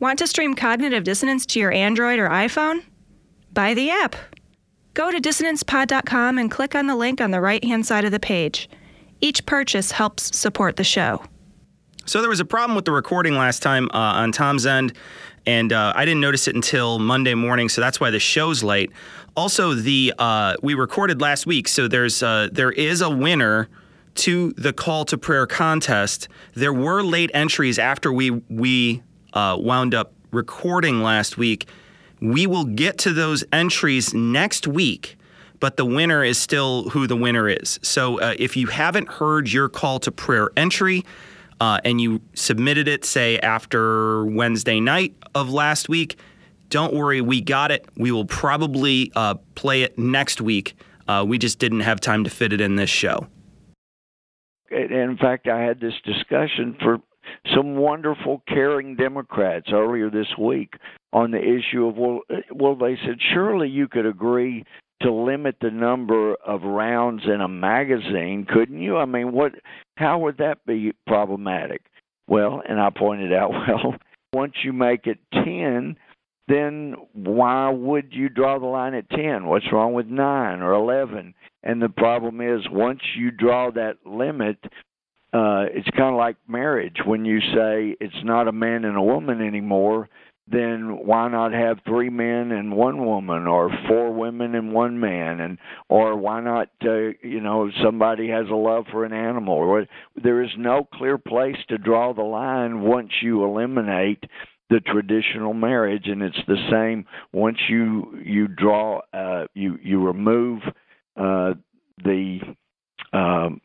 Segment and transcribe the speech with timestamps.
[0.00, 2.82] Want to stream Cognitive Dissonance to your Android or iPhone?
[3.52, 4.16] Buy the app.
[4.92, 8.20] Go to dissonancepod.com and click on the link on the right hand side of the
[8.20, 8.68] page.
[9.20, 11.24] Each purchase helps support the show.
[12.06, 14.92] So there was a problem with the recording last time uh, on Tom's end,
[15.46, 18.90] and uh, I didn't notice it until Monday morning, so that's why the show's late.
[19.36, 23.68] Also, the uh, we recorded last week, so there's uh, there is a winner
[24.16, 26.28] to the call to prayer contest.
[26.52, 29.02] There were late entries after we we
[29.34, 31.68] uh, wound up recording last week.
[32.20, 35.16] We will get to those entries next week,
[35.60, 37.78] but the winner is still who the winner is.
[37.82, 41.04] So uh, if you haven't heard your call to prayer entry
[41.60, 46.18] uh, and you submitted it, say, after Wednesday night of last week,
[46.70, 47.86] don't worry, we got it.
[47.96, 50.74] We will probably uh, play it next week.
[51.06, 53.26] Uh, we just didn't have time to fit it in this show.
[54.70, 56.98] In fact, I had this discussion for
[57.54, 60.74] some wonderful, caring Democrats earlier this week
[61.12, 64.64] on the issue of well, uh, well, they said surely you could agree
[65.02, 68.96] to limit the number of rounds in a magazine, couldn't you?
[68.96, 69.52] I mean, what?
[69.96, 71.82] How would that be problematic?
[72.26, 73.94] Well, and I pointed out, well,
[74.32, 75.96] once you make it ten,
[76.48, 79.46] then why would you draw the line at ten?
[79.46, 81.34] What's wrong with nine or eleven?
[81.62, 84.58] And the problem is, once you draw that limit,
[85.34, 86.98] uh, it's kind of like marriage.
[87.04, 90.08] When you say it's not a man and a woman anymore,
[90.46, 95.40] then why not have three men and one woman, or four women and one man,
[95.40, 99.54] and or why not, uh, you know, somebody has a love for an animal?
[99.54, 99.86] Or
[100.22, 104.22] there is no clear place to draw the line once you eliminate
[104.70, 110.62] the traditional marriage and it's the same once you you draw uh you you remove
[111.18, 111.52] uh
[112.02, 112.38] the
[113.12, 113.60] um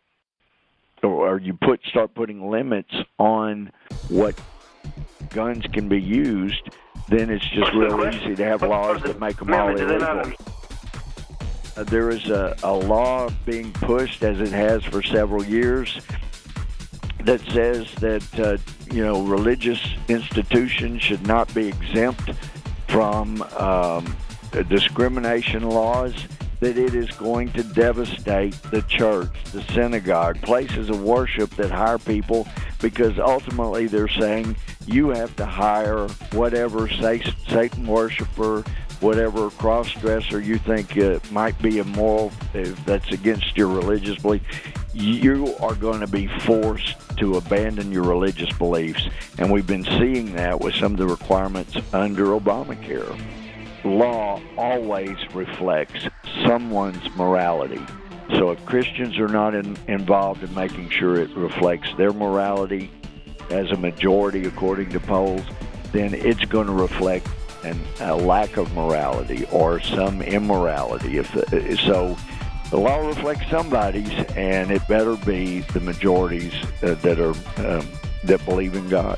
[1.03, 3.71] or you put start putting limits on
[4.09, 4.39] what
[5.29, 6.69] guns can be used,
[7.07, 10.33] then it's just real easy to have laws that make them all illegal.
[11.77, 16.01] Uh, there is a, a law being pushed, as it has for several years,
[17.23, 18.57] that says that uh,
[18.93, 22.31] you know religious institutions should not be exempt
[22.87, 24.15] from um,
[24.67, 26.13] discrimination laws
[26.59, 31.97] that it is going to devastate the church, the synagogue, places of worship that hire
[31.97, 32.47] people
[32.81, 34.55] because ultimately they're saying
[34.85, 38.63] you have to hire whatever Satan worshiper,
[38.99, 44.41] whatever cross dresser you think uh, might be immoral, if that's against your religious belief.
[44.93, 49.07] You are going to be forced to abandon your religious beliefs.
[49.37, 53.17] And we've been seeing that with some of the requirements under Obamacare
[53.83, 56.07] law always reflects
[56.45, 57.81] someone's morality.
[58.37, 62.91] So if Christians are not in, involved in making sure it reflects their morality
[63.49, 65.41] as a majority according to polls,
[65.91, 67.27] then it's going to reflect
[67.63, 71.17] an, a lack of morality or some immorality.
[71.17, 72.15] If the, so,
[72.69, 77.33] the law reflects somebody's, and it better be the majorities uh, that are
[77.65, 77.87] um,
[78.25, 79.17] that believe in God.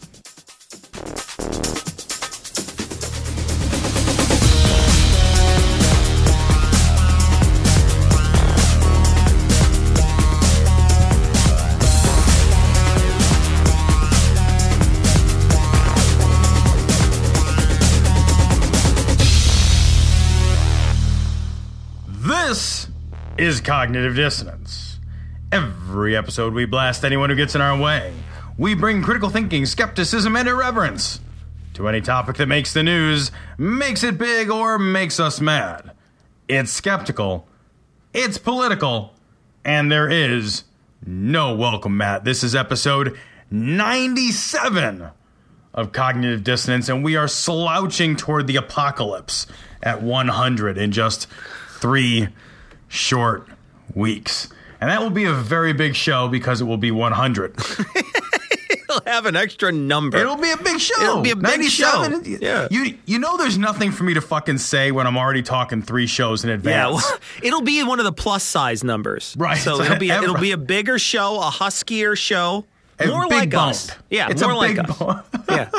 [23.37, 24.99] Is Cognitive Dissonance.
[25.51, 28.13] Every episode, we blast anyone who gets in our way.
[28.57, 31.19] We bring critical thinking, skepticism, and irreverence
[31.73, 35.91] to any topic that makes the news, makes it big, or makes us mad.
[36.47, 37.47] It's skeptical,
[38.13, 39.13] it's political,
[39.63, 40.65] and there is
[41.05, 42.25] no welcome mat.
[42.25, 43.17] This is episode
[43.49, 45.09] 97
[45.73, 49.47] of Cognitive Dissonance, and we are slouching toward the apocalypse
[49.81, 51.27] at 100 in just
[51.79, 52.27] three
[52.91, 53.47] short
[53.95, 54.49] weeks.
[54.79, 57.55] And that will be a very big show because it will be 100.
[58.69, 60.17] It'll have an extra number.
[60.17, 61.01] It'll be a big show.
[61.01, 62.21] It'll be a big show.
[62.25, 62.67] Yeah.
[62.69, 66.07] You you know there's nothing for me to fucking say when I'm already talking three
[66.07, 67.01] shows in advance.
[67.01, 69.33] Yeah, well, it'll be one of the plus size numbers.
[69.37, 69.57] Right.
[69.57, 72.65] So it'll be a, it'll be a bigger show, a huskier show,
[73.05, 73.69] more like boned.
[73.69, 73.91] us.
[74.09, 75.25] Yeah, it's more a like us.
[75.49, 75.69] Yeah.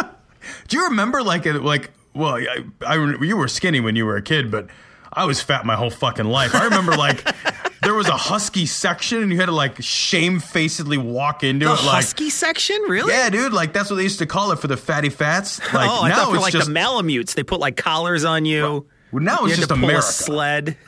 [0.68, 4.22] Do you remember like like well, I, I, you were skinny when you were a
[4.22, 4.68] kid, but
[5.12, 6.54] I was fat my whole fucking life.
[6.54, 7.22] I remember like
[7.82, 11.76] there was a husky section, and you had to like shamefacedly walk into The it.
[11.84, 13.12] Like, husky section, really?
[13.12, 15.60] yeah, dude, like that's what they used to call it for the fatty fats.
[15.74, 18.24] Like oh, I now thought for it's like just the Malamutes, they put like collars
[18.24, 18.86] on you.
[19.12, 19.98] well, now you it's just to America.
[19.98, 20.76] a sled.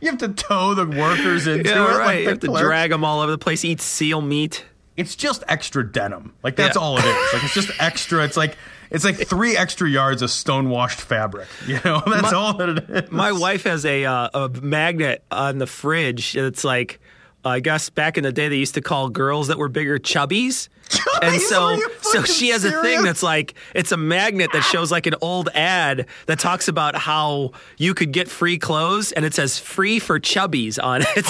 [0.00, 1.98] You have to tow the workers into yeah, it.
[1.98, 2.06] right.
[2.06, 2.62] Like you have to clerk.
[2.64, 3.64] drag them all over the place.
[3.64, 4.64] Eat seal meat.
[4.96, 6.34] It's just extra denim.
[6.42, 6.82] Like that's Yeah.
[6.82, 7.32] all it is.
[7.34, 8.24] Like it's just extra.
[8.24, 8.56] It's like
[8.90, 11.48] it's like three extra yards of stone washed fabric.
[11.66, 13.10] You know, that's My- all that it is.
[13.10, 16.36] My wife has a uh, a magnet on the fridge.
[16.36, 17.00] It's like
[17.44, 20.68] I guess back in the day they used to call girls that were bigger chubbies.
[21.22, 25.06] And so, so she has a thing that's like it's a magnet that shows like
[25.06, 29.56] an old ad that talks about how you could get free clothes, and it says
[29.58, 31.26] "free for chubbies" on it.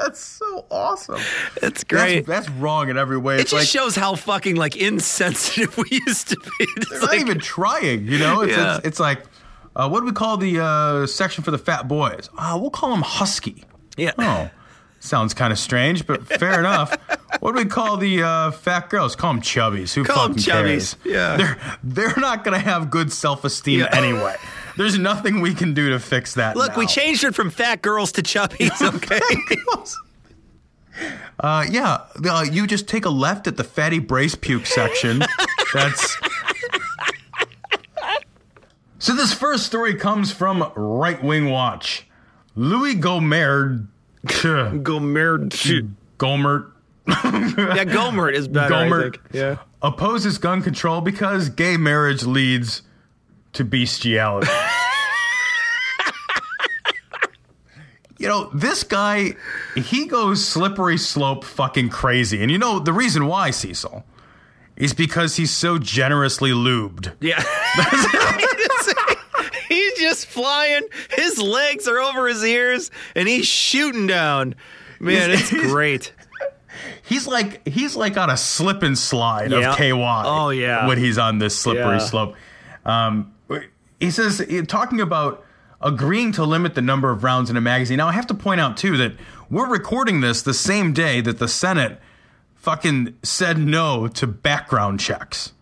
[0.00, 1.20] That's so awesome.
[1.62, 2.26] it's great.
[2.26, 3.36] That's, that's wrong in every way.
[3.36, 6.66] it just like shows how fucking like insensitive we used to be.
[6.76, 8.06] It's they're not even trying.
[8.06, 8.76] You know, it's Yeah.
[8.78, 9.22] it's, it's like
[9.76, 12.28] uh, what do we call the uh, section for the fat boys?
[12.36, 13.64] Uh, we'll call them husky.
[13.96, 14.12] yeah.
[14.18, 14.50] Oh,
[15.00, 16.96] sounds kind of strange, but fair enough.
[17.40, 19.14] What do we call the uh, fat girls?
[19.14, 19.94] Call them chubbies.
[19.94, 20.96] Who Call fucking chubbies.
[20.96, 20.96] cares?
[21.04, 21.36] Yeah.
[21.36, 23.88] they're they're not gonna have good self esteem Yeah.
[23.92, 24.36] anyway.
[24.78, 26.56] There's nothing we can do to fix that.
[26.56, 28.70] Look, we changed it from fat girls to chubbies.
[28.96, 29.20] Okay.
[31.40, 35.22] Uh, yeah, uh, you just take a left at the fatty brace puke section.
[35.74, 36.16] That's.
[38.98, 42.06] So this first story comes from Right Wing Watch.
[42.56, 43.86] Louis Gomerd.
[44.26, 45.50] Gohmert.
[46.18, 46.72] Gohmert
[47.06, 48.74] Yeah, Gohmert is better.
[48.74, 49.20] I Gohmert think.
[49.32, 49.58] Yeah.
[49.82, 52.82] opposes gun control because gay marriage leads
[53.58, 54.48] to bestiality.
[58.18, 59.34] you know, this guy,
[59.76, 62.42] he goes slippery slope fucking crazy.
[62.42, 64.04] And you know, the reason why, Cecil,
[64.76, 67.12] is because he's so generously lubed.
[67.20, 67.40] Yeah.
[69.68, 70.82] he's just flying.
[71.10, 74.54] His legs are over his ears, and he's shooting down.
[75.00, 76.12] Man, it's great.
[77.02, 79.72] He's like he's like on a slip and slide Yeah.
[79.72, 79.90] of KY.
[79.92, 80.86] Oh, yeah.
[80.86, 81.98] when he's on this slippery Yeah.
[81.98, 82.36] slope.
[82.84, 83.32] Um,
[84.00, 85.44] he says eh, talking about
[85.80, 87.98] agreeing to limit the number of rounds in a magazine.
[87.98, 89.12] Now I have to point out too that
[89.50, 92.00] we're recording this the same day that the Senate
[92.54, 95.52] fucking said no to background checks.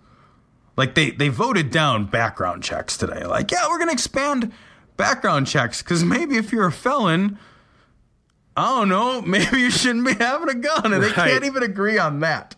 [0.77, 3.25] Like they they voted down background checks today.
[3.25, 4.53] Like yeah, we're gonna expand
[4.97, 7.39] background checks because maybe if you're a felon.
[8.59, 9.21] I don't know.
[9.27, 12.56] Maybe you shouldn't be having a gun, and they can't even agree on that.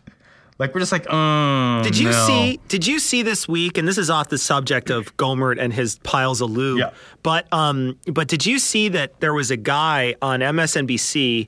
[0.58, 1.82] Like we're just like, um.
[1.82, 2.26] Did you no.
[2.26, 2.60] see?
[2.68, 3.78] Did you see this week?
[3.78, 6.80] And this is off the subject of Gohmert and his piles of lube.
[6.80, 6.90] Yeah.
[7.22, 11.46] But um, but did you see that there was a guy on MSNBC,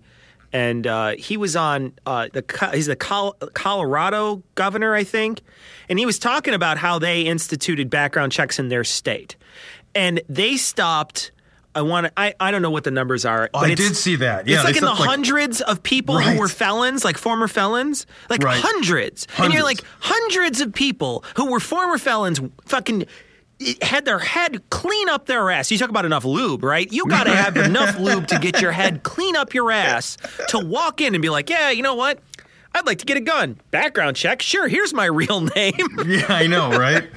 [0.53, 5.41] and uh, he was on uh, the he's the Col- Colorado governor, I think,
[5.89, 9.37] and he was talking about how they instituted background checks in their state,
[9.95, 11.33] and they stopped.
[11.75, 12.13] I want to.
[12.17, 13.49] I, I don't know what the numbers are.
[13.55, 14.49] Oh, I did see that.
[14.49, 16.35] Yeah, it's like in the like- hundreds of people Right.
[16.35, 18.61] who were felons, like former felons, like Right.
[18.61, 19.29] hundreds.
[19.39, 23.07] And you're like hundreds of people who were former felons, fucking
[23.83, 25.71] had their head clean up their ass.
[25.71, 26.91] You talk about enough lube, right?
[26.91, 30.17] You got to have enough lube to get your head clean up your ass
[30.49, 32.21] to walk in and be like, yeah, you know what?
[32.75, 33.61] I'd like to get a gun.
[33.71, 34.41] Background check.
[34.43, 35.75] Sure, here's my real name.
[36.07, 37.11] Yeah, I know, right?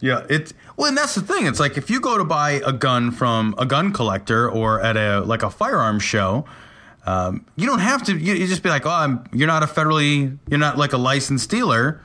[0.00, 1.46] yeah, it's well, and that's the thing.
[1.46, 4.96] It's like if you go to buy a gun from a gun collector or at
[4.96, 6.44] a like a firearms show,
[7.06, 8.16] um, you don't have to.
[8.16, 10.98] You, you just be like, oh, I'm, you're not a federally, you're not like a
[10.98, 12.02] licensed dealer.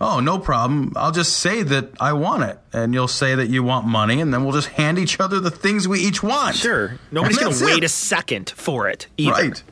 [0.00, 0.92] Oh, no problem.
[0.96, 4.34] I'll just say that I want it, and you'll say that you want money, and
[4.34, 6.56] then we'll just hand each other the things we each want.
[6.56, 6.98] Sure.
[7.12, 7.84] Nobody's going to wait it.
[7.84, 9.30] a second for it either.
[9.32, 9.62] Right.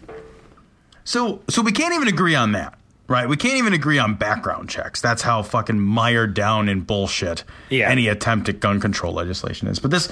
[1.05, 2.79] So so we can't even agree on that.
[3.13, 3.29] Right?
[3.29, 5.03] We can't even agree on background checks.
[5.03, 7.91] That's how fucking mired down in bullshit Yeah.
[7.91, 9.79] any attempt at gun control legislation is.
[9.79, 10.11] But this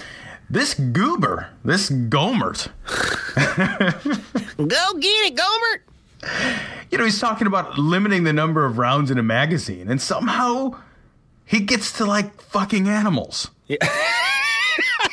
[0.50, 2.69] this goober, this Gohmert,
[4.57, 5.80] Go get it, Gohmert.
[6.90, 10.76] you know, he's talking about limiting the number of rounds in a magazine, and somehow
[11.47, 13.50] he gets to like fucking animals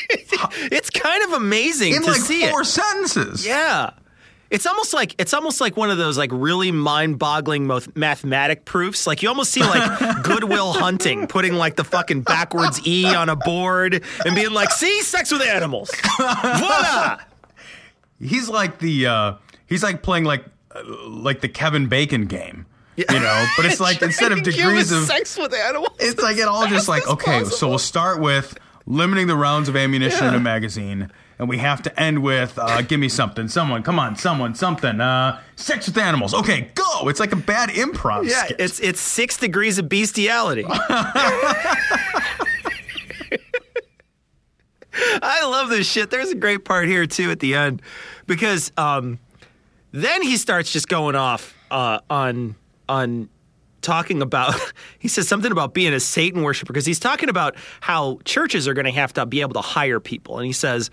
[0.09, 2.65] It's kind of amazing in to like see four it.
[2.65, 3.45] sentences.
[3.45, 3.91] Yeah.
[4.49, 9.05] It's almost like it's almost like one of those like really mind-boggling mo- mathematic proofs.
[9.05, 13.29] Like you almost see like Good Will Hunting putting like the fucking backwards E on
[13.29, 17.17] a board and being like, "See, sex with animals." Voila!
[18.19, 19.33] he's like the uh
[19.67, 20.43] he's like playing like
[20.75, 22.65] uh, like the Kevin Bacon game.
[22.95, 25.95] You know, but it's like instead of degrees of sex with animals.
[25.99, 27.57] it's like it all just like okay, possible.
[27.57, 31.81] so we'll start with limiting the rounds of ammunition in a magazine, and we have
[31.83, 34.99] to end with uh, give me something, someone, come on, someone, something.
[34.99, 36.33] Uh, sex with animals.
[36.33, 37.07] Okay, go.
[37.09, 38.27] It's like a bad improv.
[38.29, 38.59] Yeah, skit.
[38.59, 40.65] it's it's six degrees of bestiality.
[45.21, 46.09] I love this shit.
[46.09, 47.81] There's a great part here too at the end
[48.25, 49.19] because um,
[49.91, 52.55] then he starts just going off uh, on
[52.89, 53.29] on
[53.81, 54.55] talking about
[54.99, 58.73] he says something about being a Satan worshiper because he's talking about how churches are
[58.73, 60.89] going to have to be able to hire people and he says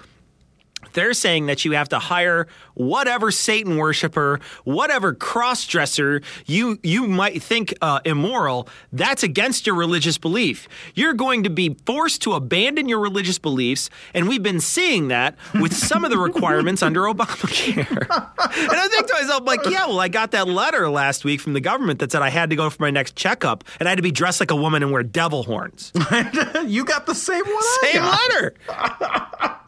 [0.95, 7.43] they're saying that you have to hire whatever Satan worshiper, whatever cross-dresser you you might
[7.43, 8.69] think uh, immoral.
[8.93, 10.69] That's against your religious belief.
[10.95, 15.37] You're going to be forced to abandon your religious beliefs, and we've been seeing that
[15.55, 17.77] with some of the requirements under Obamacare.
[17.91, 21.53] and I think to myself, like, yeah, well, I got that letter last week from
[21.53, 23.97] the government that said I had to go for my next checkup, and I had
[23.97, 25.93] to be dressed like a woman and wear devil horns.
[26.67, 27.63] you got the same one.
[27.83, 28.55] Same letter.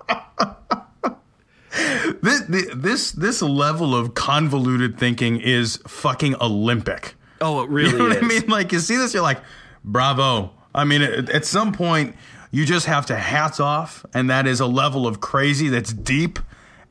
[2.23, 2.43] This,
[2.75, 7.15] this this level of convoluted thinking is fucking Olympic.
[7.41, 8.23] Oh, it really You know what is.
[8.23, 8.47] I mean?
[8.49, 9.41] Like you see this, you're like,
[9.85, 10.53] bravo.
[10.75, 12.17] I mean, at, at some point,
[12.51, 16.39] you just have to hats off, and that is a level of crazy that's deep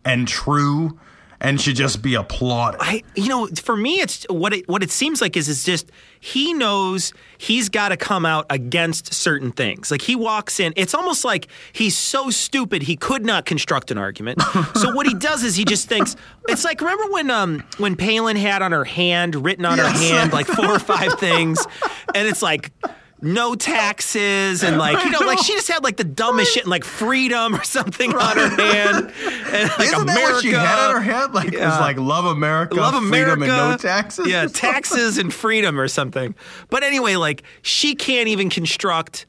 [0.04, 1.00] and true,
[1.42, 2.80] and should just be applauded.
[2.82, 5.92] I, you know, for me, it's what it what it seems like is it's just
[6.20, 9.92] he knows he's got to come out against certain things.
[9.92, 13.98] Like he walks in, it's almost like he's so stupid he could not construct an
[13.98, 14.42] argument.
[14.76, 16.16] so what he does is he just thinks
[16.48, 20.34] it's like remember when um when Palin had on her hand written on her hand
[20.34, 21.66] like four or five things,
[22.14, 22.72] and it's like.
[23.26, 26.70] No taxes and like you know like she just had like the dumbest shit and
[26.70, 29.12] like freedom or something on her hand
[29.52, 31.34] and like Isn't America that what she had on her head?
[31.34, 34.28] Like it was like love America, love America, freedom, and no taxes.
[34.28, 36.36] Yeah, taxes and freedom or something.
[36.70, 39.26] But anyway, like she can't even construct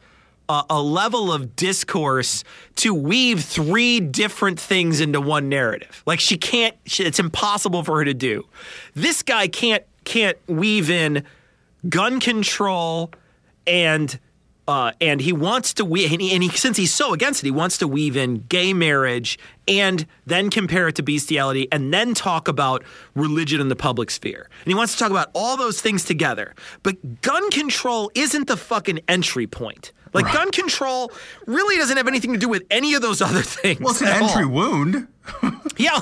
[0.49, 2.45] a, a level of discourse
[2.77, 6.03] to weave three different things into one narrative.
[6.07, 6.77] Like she can't.
[6.85, 8.47] She, it's impossible for her to do.
[8.95, 11.25] This guy can't can't weave in
[11.89, 13.11] gun control
[13.67, 14.19] and.
[14.69, 17.47] Uh, and he wants to weave, and, he, and he, since he's so against it,
[17.47, 22.15] he wants to weave in gay marriage and then compare it to bestiality and then
[22.15, 22.83] talk about
[23.15, 24.49] religion in the public sphere.
[24.65, 26.53] And he wants to talk about all those things together.
[26.83, 29.93] But gun control isn't the fucking entry point.
[30.13, 31.13] Like, gun control
[31.47, 33.79] really doesn't have anything to do with any of those other things.
[33.79, 34.29] Well, it's an at all.
[34.31, 35.07] entry wound.
[35.77, 36.01] Yeah.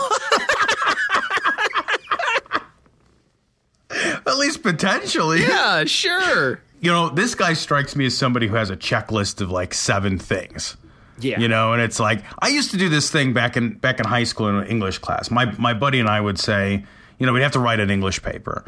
[3.91, 5.43] At least potentially.
[5.43, 6.61] yeah, sure.
[6.85, 10.19] You know, this guy strikes me as somebody who has a checklist of like seven
[10.19, 10.77] things.
[11.19, 11.41] Yeah.
[11.41, 14.07] You know, and it's like I used to do this thing back in back in
[14.07, 15.31] high school in an English class.
[15.31, 16.85] My my buddy and I would say,
[17.19, 18.65] you know, we'd have to write an English paper.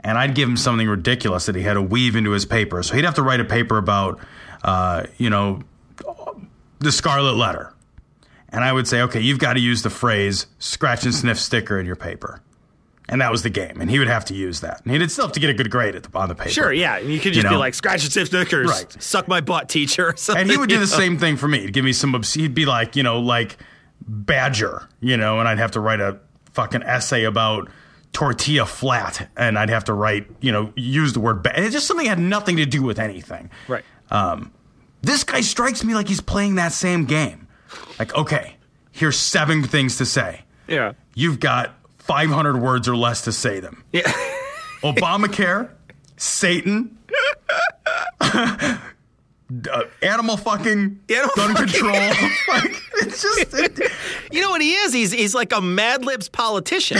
[0.00, 2.82] And I'd give him something ridiculous that he had to weave into his paper.
[2.82, 4.18] So he'd have to write a paper about
[4.62, 5.62] uh, you know,
[6.78, 7.72] the scarlet letter.
[8.48, 11.78] And I would say, okay, you've got to use the phrase scratch and sniff sticker
[11.78, 12.42] in your paper.
[13.10, 13.80] And that was the game.
[13.80, 14.80] And he would have to use that.
[14.84, 16.50] And he'd still have to get a good grade at the, on the paper.
[16.50, 16.98] Sure, yeah.
[16.98, 18.68] You could just You be like, scratch sniff Snickers.
[18.70, 19.02] Right.
[19.02, 20.10] Suck my butt, teacher.
[20.10, 20.86] Or something, And he would do the know?
[20.86, 21.60] same thing for me.
[21.60, 23.56] He'd give me some, obs- he'd be like, you know, like
[24.06, 26.18] Badger, you know, and I'd have to write a
[26.52, 27.68] fucking essay about
[28.12, 29.28] tortilla flat.
[29.36, 32.04] And I'd have to write, you know, use the word, ba- and it's just something
[32.06, 33.50] that had nothing to do with anything.
[33.68, 33.84] Right.
[34.10, 34.52] Um,
[35.02, 37.46] this guy strikes me like he's playing that same game.
[37.98, 38.56] Like, okay,
[38.92, 40.42] here's seven things to say.
[40.66, 40.92] Yeah.
[41.14, 43.84] You've got 500 words or less to say them.
[43.92, 44.02] Yeah.
[44.82, 45.70] Obamacare,
[46.16, 46.98] Satan,
[48.20, 48.78] uh,
[50.02, 51.66] animal fucking, Animal gun fucking.
[51.68, 51.92] control.
[52.48, 53.92] like, it's just, it,
[54.32, 54.92] You know what he is?
[54.92, 56.98] He's he's like a Mad Libs politician.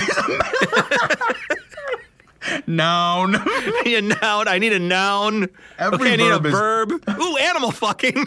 [2.66, 3.37] noun.
[3.37, 4.49] I need a noun.
[4.49, 5.49] I need a noun.
[5.78, 7.21] Every okay, I need a verb is- verb.
[7.21, 8.25] Ooh, animal fucking.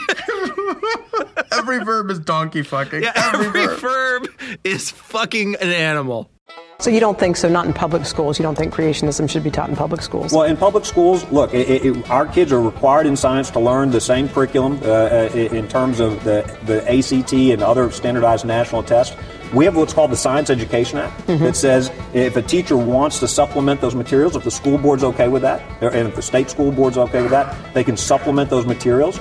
[1.51, 3.03] Every verb is donkey fucking.
[3.03, 3.79] yeah, every, every verb.
[3.79, 6.29] verb is fucking an animal.
[6.83, 7.47] So you don't think so?
[7.47, 8.37] Not in public schools.
[8.37, 10.33] You don't think creationism should be taught in public schools?
[10.33, 13.89] Well, in public schools, look, it, it, our kids are required in science to learn
[13.91, 18.83] the same curriculum uh, uh, in terms of the, the ACT and other standardized national
[18.83, 19.15] tests.
[19.53, 23.27] We have what's called the Science Education Act that says if a teacher wants to
[23.27, 26.71] supplement those materials, if the school board's okay with that, and if the state school
[26.71, 29.19] board's okay with that, they can supplement those materials.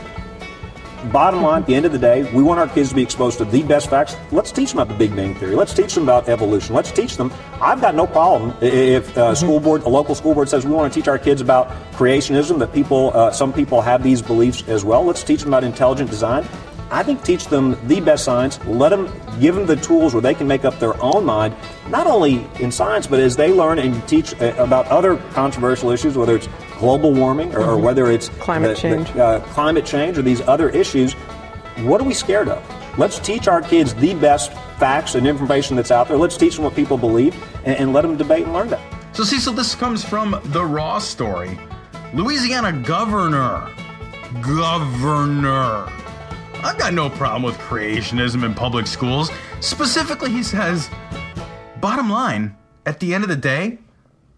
[1.10, 3.38] Bottom line, at the end of the day, we want our kids to be exposed
[3.38, 4.16] to the best facts.
[4.30, 5.56] Let's teach them about the Big Bang Theory.
[5.56, 6.74] Let's teach them about evolution.
[6.74, 7.32] Let's teach them.
[7.60, 10.92] I've got no problem if a school board, a local school board says we want
[10.92, 14.84] to teach our kids about creationism, that people, uh, some people have these beliefs as
[14.84, 15.04] well.
[15.04, 16.46] Let's teach them about intelligent design.
[16.92, 18.62] I think teach them the best science.
[18.66, 21.56] Let them give them the tools where they can make up their own mind,
[21.88, 26.16] not only in science, but as they learn and teach uh, about other controversial issues,
[26.16, 26.48] whether it's
[26.82, 29.16] global warming or, or whether it's Climate the- the, change.
[29.16, 31.12] uh, climate change or these other issues,
[31.86, 32.60] what are we scared of?
[32.98, 36.16] Let's teach our kids the best facts and information that's out there.
[36.16, 38.80] Let's teach them what people believe and, and let them debate and learn that.
[39.12, 41.56] So, Cecil, this comes from the Raw story.
[42.14, 43.70] Louisiana governor,
[44.42, 45.86] governor,
[46.64, 49.30] I've got no problem with creationism in public schools.
[49.60, 50.90] Specifically, he says,
[51.80, 53.78] bottom line, at the end of the day,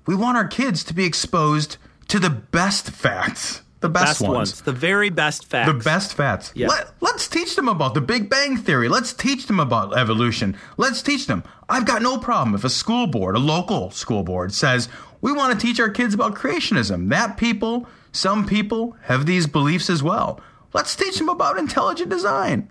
[0.06, 3.62] we want our kids to be exposed to the best facts.
[3.80, 4.62] The best, Best ones.
[4.62, 5.70] The very best facts.
[5.70, 6.52] The best facts.
[6.54, 6.68] Yeah.
[6.68, 8.88] Let, let's teach them about the Big Bang Theory.
[8.88, 10.56] Let's teach them about evolution.
[10.78, 11.44] Let's teach them.
[11.68, 14.88] I've got no problem if a school board, a local school board, says,
[15.20, 17.10] we want to teach our kids about creationism.
[17.10, 20.40] That people, some people, have these beliefs as well.
[20.72, 22.70] Let's teach them about intelligent design.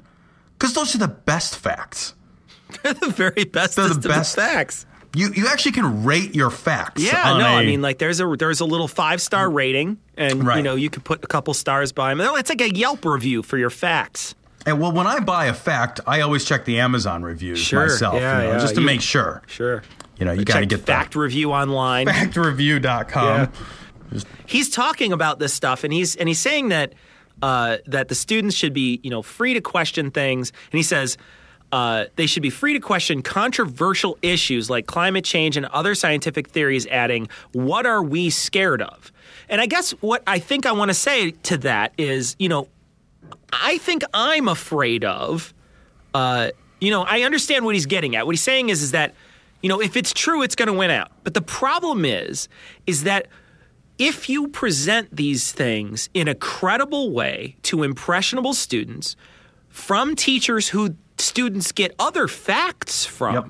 [0.57, 2.15] Because those are the best facts.
[2.81, 4.87] They're the very best They're the best- facts.
[5.15, 7.01] You, you actually can rate your facts.
[7.03, 10.43] Yeah, no, I I mean like there's a there's a little five star rating, and
[10.43, 12.21] you know you could put a couple stars by them.
[12.37, 14.33] It's like a Yelp review for your facts.
[14.65, 17.81] And well, when I buy a fact, I always check the Amazon reviews Sure.
[17.87, 19.41] myself, Yeah, you know, yeah, just to you- make sure.
[19.45, 19.83] Sure.
[20.17, 22.05] You know, you got to get fact review online.
[22.05, 22.29] that.
[22.31, 23.51] Factreview.com.
[24.45, 26.93] he's talking about this stuff and he's and he's saying that
[27.41, 31.17] uh, that the students should be you know free to question things and he says
[31.73, 36.47] uh, they should be free to question controversial issues like climate change and other scientific
[36.47, 39.11] theories adding what are we scared of
[39.49, 42.67] and i guess what i think i want to say to that is you know
[43.51, 45.53] i think i'm afraid of
[46.13, 46.51] uh,
[46.83, 48.25] you know, I understand what he's getting at.
[48.25, 49.13] What he's saying is, is that,
[49.61, 51.11] you know, if it's true, it's going to win out.
[51.23, 52.49] But the problem is,
[52.85, 53.27] is that
[53.97, 59.15] if you present these things in a credible way to impressionable students
[59.69, 63.45] from teachers who students get other facts from, Yep.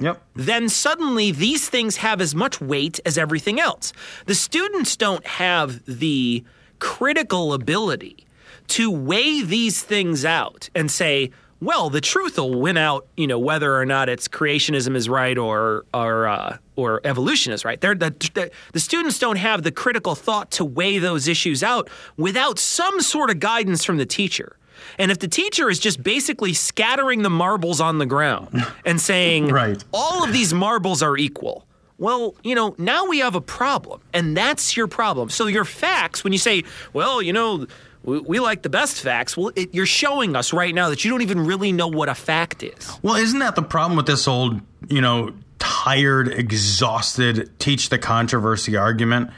[0.00, 0.22] Yep.
[0.34, 3.92] then suddenly these things have as much weight as everything else.
[4.26, 6.44] The students don't have the
[6.78, 8.24] critical ability
[8.68, 11.30] to weigh these things out and say,
[11.60, 15.36] well, the truth will win out, you know, whether or not it's creationism is right
[15.36, 17.80] or or uh, or evolution is right.
[17.80, 23.00] The the students don't have the critical thought to weigh those issues out without some
[23.00, 24.56] sort of guidance from the teacher.
[24.98, 29.48] And if the teacher is just basically scattering the marbles on the ground and saying,
[29.48, 29.82] Right.
[29.92, 31.64] all of these marbles are equal.
[31.98, 35.30] Well, you know, now we have a problem, and that's your problem.
[35.30, 36.62] So your facts, when you say,
[36.92, 37.66] well, you know,
[38.04, 41.10] we, we like the best facts, well, it, you're showing us right now that you
[41.10, 42.98] don't even really know what a fact is.
[43.02, 48.76] Well, isn't that the problem with this old, you know, tired, exhausted, teach the controversy
[48.76, 49.30] argument?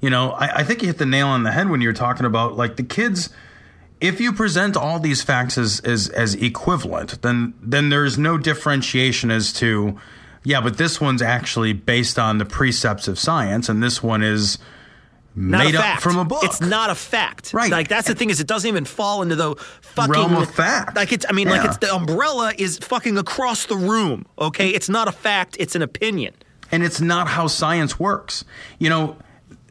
[0.00, 1.94] You know, I, I think you hit the nail on the head when you were
[1.94, 3.28] talking about like the kids.
[4.00, 9.30] If you present all these facts as, as as equivalent, then then there's no differentiation
[9.30, 9.98] as to,
[10.44, 14.58] yeah, but this one's actually based on the precepts of science, and this one is
[15.34, 16.44] Not made up from a book.
[16.44, 17.52] It's not a fact.
[17.54, 17.70] Right.
[17.70, 20.94] Like that's the thing is it doesn't even fall into the fucking Realm of fact.
[20.96, 24.26] Like it's I mean like it's the umbrella is fucking across the room.
[24.38, 25.56] Okay, it's not a fact.
[25.58, 26.34] It's an opinion.
[26.72, 28.44] and it's not how science works.
[28.78, 29.16] You know,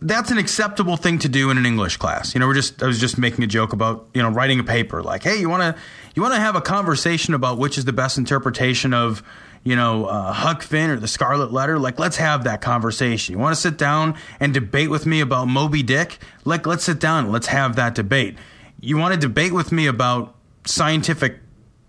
[0.05, 2.33] that's an acceptable thing to do in an English class.
[2.33, 4.63] You know, we're just I was just making a joke about, you know, writing a
[4.63, 5.81] paper like, "Hey, you want to
[6.13, 9.23] you want to have a conversation about which is the best interpretation of,
[9.63, 11.79] you know, uh, Huck Finn or the Scarlet Letter?
[11.79, 13.33] Like, let's have that conversation.
[13.33, 16.19] You want to sit down and debate with me about Moby Dick?
[16.45, 18.37] Like, let's sit down and let's have that debate.
[18.79, 21.39] You want to debate with me about scientific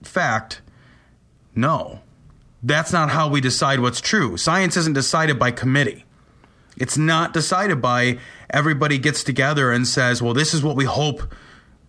[0.02, 0.62] fact?
[1.54, 2.00] No.
[2.62, 4.38] That's not how we decide what's true.
[4.38, 6.05] Science isn't decided by committee.
[6.76, 8.18] It's not decided by
[8.50, 11.22] everybody gets together and says, well, this is what we hope.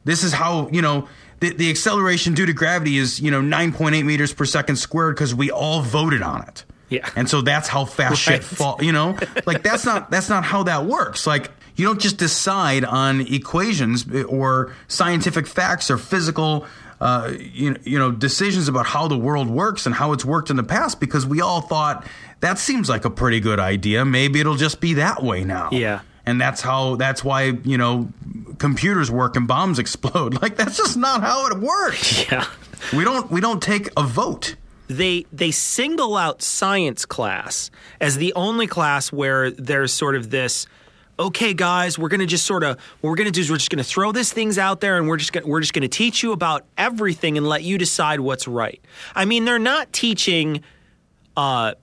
[0.06, 1.08] This is how, you know,
[1.40, 5.36] the, the acceleration due to gravity is, you know, 9.8 meters per second squared because
[5.36, 6.64] we all voted on it.
[6.90, 7.08] Yeah.
[7.16, 8.44] And so that's how fast shit Right.
[8.44, 9.18] fall, you know?
[9.46, 11.28] Like that's not that's not how that works.
[11.28, 16.66] Like you don't just decide on equations or scientific facts or physical
[17.00, 20.56] uh, you, you know decisions about how the world works and how it's worked in
[20.56, 22.06] the past because we all thought
[22.40, 24.04] that seems like a pretty good idea.
[24.06, 25.70] Maybe it'll just be that way now.
[25.72, 26.02] Yeah.
[26.26, 28.10] And that's how that's why, you know,
[28.58, 30.42] computers work and bombs explode.
[30.42, 32.26] Like that's just not how it works.
[32.32, 32.46] Yeah.
[32.96, 34.56] We don't we don't take a vote.
[34.88, 40.68] they they single out science class as the only class where there's sort of this
[41.20, 43.58] okay guys we're going to just sort of what we're going to do is we're
[43.58, 45.82] just going to throw these things out there and we're just gonna, we're just going
[45.82, 48.80] to teach you about everything and let you decide what's right
[49.16, 50.62] i mean they're not teaching
[51.36, 51.74] uh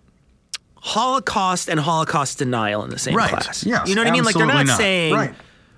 [0.76, 3.30] holocaust and holocaust denial in the same Right.
[3.30, 3.88] class Yes.
[3.88, 5.34] you know what i mean like they're absolutely not, saying Right.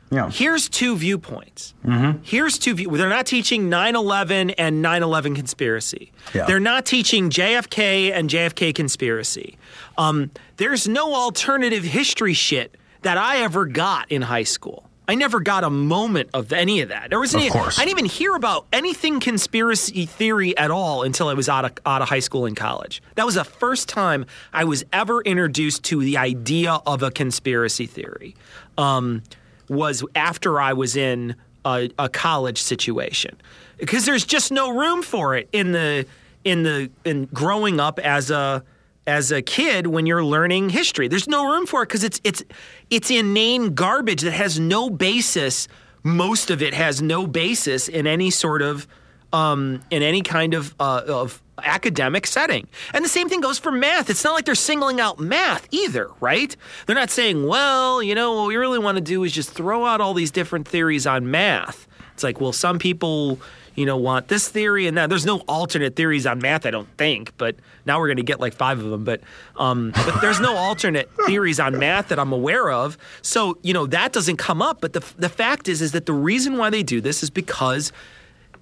[0.08, 0.30] Yeah.
[0.30, 1.74] here's two viewpoints.
[1.84, 2.20] Mm-hmm.
[2.22, 2.96] Here's two view.
[2.96, 6.12] They're not teaching 9/11 and 9/11 conspiracy.
[6.32, 6.46] Yeah.
[6.46, 9.58] They're not teaching JFK and JFK conspiracy.
[9.98, 14.82] Um, there's no alternative history shit that I ever got in high school.
[15.06, 17.08] I never got a moment of any of that.
[17.08, 17.78] There was Of course.
[17.78, 21.72] I didn't even hear about anything conspiracy theory at all until I was out of,
[21.86, 23.00] out of high school and college.
[23.14, 27.86] That was the first time I was ever introduced to the idea of a conspiracy
[27.86, 28.34] theory.
[28.76, 29.22] Um,
[29.68, 33.36] was after I was in a, a college situation
[33.78, 36.06] because there's just no room for it in the
[36.42, 38.64] in the in growing up as a
[39.06, 41.08] as a kid when you're learning history.
[41.08, 42.42] There's no room for it because it's it's
[42.90, 45.68] it's inane garbage that has no basis.
[46.02, 48.86] Most of it has no basis in any sort of
[49.32, 52.66] um, in any kind of uh, of academic setting.
[52.92, 54.10] And the same thing goes for math.
[54.10, 56.54] It's not like they're singling out math either, right?
[56.86, 59.86] They're not saying, well, you know, what we really want to do is just throw
[59.86, 61.86] out all these different theories on math.
[62.12, 63.38] It's like, well, some people,
[63.76, 65.08] you know, want this theory and that.
[65.08, 68.40] There's no alternate theories on math, I don't think, but now we're going to get
[68.40, 69.04] like five of them.
[69.04, 69.20] But,
[69.56, 72.98] um, but there's no alternate theories on math that I'm aware of.
[73.22, 74.80] So, you know, that doesn't come up.
[74.80, 77.92] But the, the fact is, is that the reason why they do this is because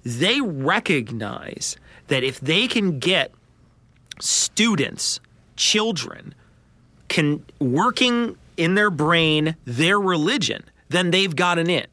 [0.03, 3.31] they recognize that if they can get
[4.19, 5.19] students,
[5.55, 6.35] children,
[7.07, 11.85] can working in their brain their religion, then they've gotten in.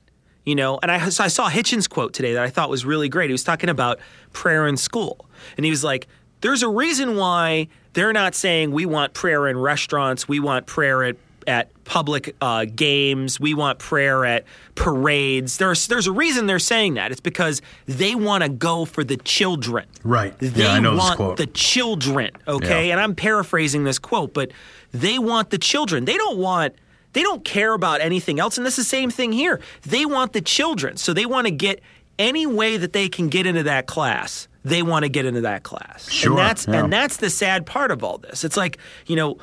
[0.44, 3.30] You know, and I, I saw Hitchens quote today that I thought was really great.
[3.30, 4.00] He was talking about
[4.32, 5.26] prayer in school,
[5.56, 6.08] and he was like,
[6.40, 11.04] "There's a reason why they're not saying we want prayer in restaurants, we want prayer
[11.04, 13.40] at at public uh, games.
[13.40, 15.58] We want prayer at parades.
[15.58, 17.12] There's there's a reason they're saying that.
[17.12, 19.86] It's because they want to go for the children.
[20.04, 20.36] Right.
[20.38, 21.36] They yeah, I know want this quote.
[21.38, 22.30] the children.
[22.46, 22.92] Okay, Yeah.
[22.92, 24.50] and I'm paraphrasing this quote, but
[24.92, 26.04] they want the children.
[26.04, 26.74] They don't want.
[27.12, 29.60] They don't care about anything else, and this is the same thing here.
[29.82, 31.80] They want the children, so they want to get
[32.18, 34.48] any way that they can get into that class.
[34.64, 36.84] They want to get into that class, Sure, and that's yeah.
[36.84, 38.44] and that's the sad part of all this.
[38.44, 39.38] It's like you know,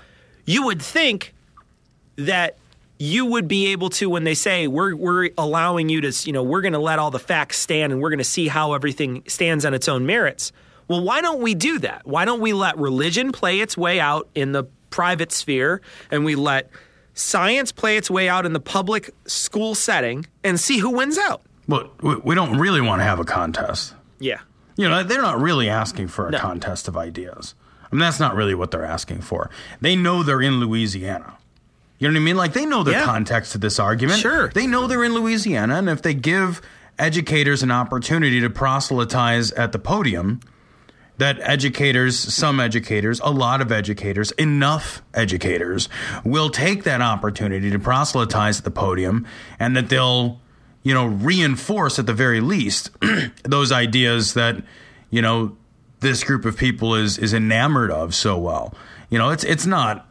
[0.45, 1.33] you would think
[2.15, 2.57] that
[2.97, 6.43] you would be able to when they say we're we're allowing you to you know
[6.43, 9.23] we're going to let all the facts stand and we're going to see how everything
[9.27, 10.51] stands on its own merits.
[10.87, 12.07] Well, why don't we do that?
[12.07, 16.35] Why don't we let religion play its way out in the private sphere and we
[16.35, 16.71] let
[17.19, 21.41] science play its way out in the public school setting and see who wins out?
[21.67, 23.93] But we, we don't really want to have a contest.
[24.19, 24.39] Yeah.
[24.77, 26.39] You know, they're not really asking for a No.
[26.39, 27.53] contest of ideas.
[27.91, 29.49] I mean, that's not really what they're asking for.
[29.81, 31.33] They know they're in Louisiana.
[31.97, 32.37] You know what I mean?
[32.37, 33.03] Like, they know the Yeah.
[33.03, 34.19] context of this argument.
[34.19, 34.47] Sure.
[34.49, 36.61] They know they're in Louisiana, and if they give
[36.97, 40.39] educators an opportunity to proselytize at the podium,
[41.19, 45.87] that educators, some educators, a lot of educators, enough educators
[46.23, 49.27] will take that opportunity to proselytize at the podium
[49.59, 50.39] and that they'll,
[50.81, 52.89] you know, reinforce at the very least
[53.43, 54.63] those ideas that,
[55.11, 55.55] you know,
[55.99, 58.73] this group of people is is enamored of so well.
[59.09, 60.09] You know, it's it's not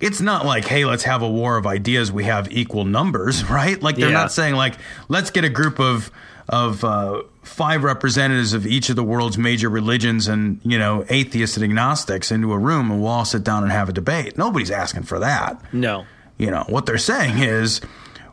[0.00, 2.10] it's not like, hey, let's have a war of ideas.
[2.10, 3.80] We have equal numbers, right?
[3.80, 4.14] Like they're Yeah.
[4.14, 4.74] not saying like,
[5.08, 6.10] let's get a group of
[6.50, 11.56] of uh, five representatives of each of the world's major religions and you know atheists
[11.56, 14.36] and agnostics into a room and we'll all sit down and have a debate.
[14.36, 15.62] Nobody's asking for that.
[15.72, 16.04] No.
[16.38, 17.80] You know what they're saying is,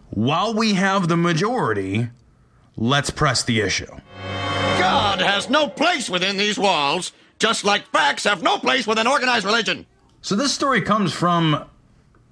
[0.09, 2.09] while we have the majority,
[2.75, 3.85] let's press the issue.
[4.79, 9.45] God has no place within these walls, just like facts have no place within organized
[9.45, 9.85] religion.
[10.21, 11.65] So this story comes from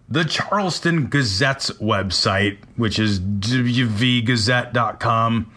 [0.10, 5.52] the Charleston Gazette's website, which is wvgazette.com.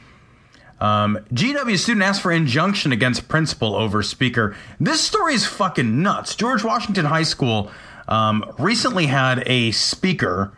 [0.80, 4.56] Um, GW student asked for injunction against principal over speaker.
[4.78, 6.34] This story is fucking nuts.
[6.36, 7.70] George Washington High School
[8.06, 10.52] um, recently had a speaker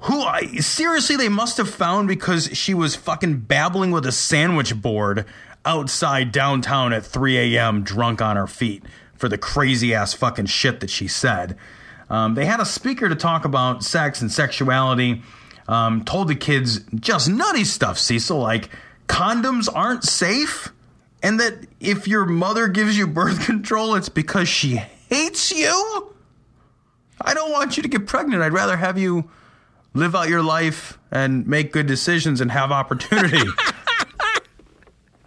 [0.00, 4.80] who I seriously they must have found because she was fucking babbling with a sandwich
[4.80, 5.24] board
[5.64, 7.82] outside downtown at 3 a.m.
[7.82, 8.84] drunk on her feet
[9.16, 11.56] for the crazy ass fucking shit that she said.
[12.08, 15.22] Um, they had a speaker to talk about sex and sexuality.
[15.66, 18.70] Um, told the kids just nutty stuff, Cecil, like
[19.08, 20.72] condoms aren't safe,
[21.22, 24.76] and that if your mother gives you birth control, it's because she
[25.08, 26.14] hates you.
[27.20, 28.42] I don't want you to get pregnant.
[28.42, 29.28] I'd rather have you
[29.94, 33.42] live out your life and make good decisions and have opportunity.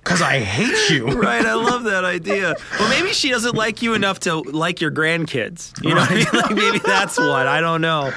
[0.03, 1.07] Because I hate you.
[1.21, 2.55] Right, I love that idea.
[2.79, 5.71] Well, maybe she doesn't like you enough to like your grandkids.
[5.83, 6.25] You know, what I mean?
[6.33, 7.47] like maybe that's what.
[7.47, 8.11] I don't know.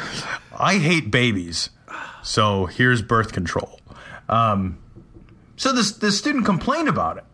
[0.59, 1.70] I hate babies.
[2.22, 3.79] So here's birth control.
[4.29, 4.79] Um,
[5.57, 7.25] so this this student complained about it.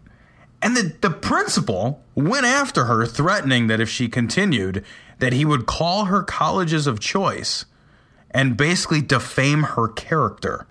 [0.62, 4.84] And the, the principal went after her, threatening that if she continued,
[5.18, 7.64] that he would call her colleges of choice
[8.30, 10.66] and basically defame her character.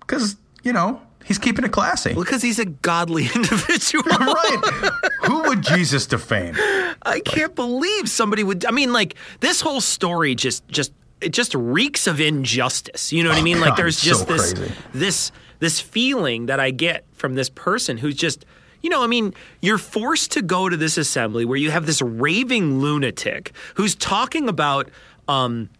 [0.00, 2.14] Because, you know, he's keeping it classy.
[2.14, 4.04] Well, Because he's a godly individual.
[4.10, 5.00] right.
[5.24, 6.54] Who would Jesus defame?
[7.02, 8.64] I can't believe somebody would.
[8.66, 13.12] I mean, like this whole story just just it just reeks of injustice.
[13.12, 13.60] You know what I Oh, mean?
[13.60, 14.72] Like there's just so this crazy.
[14.92, 15.32] this
[15.64, 18.44] this feeling that I get from this person who's just.
[18.82, 22.02] You know, I mean, you're forced to go to this assembly where you have this
[22.02, 24.90] raving lunatic who's talking about,
[25.26, 25.70] um,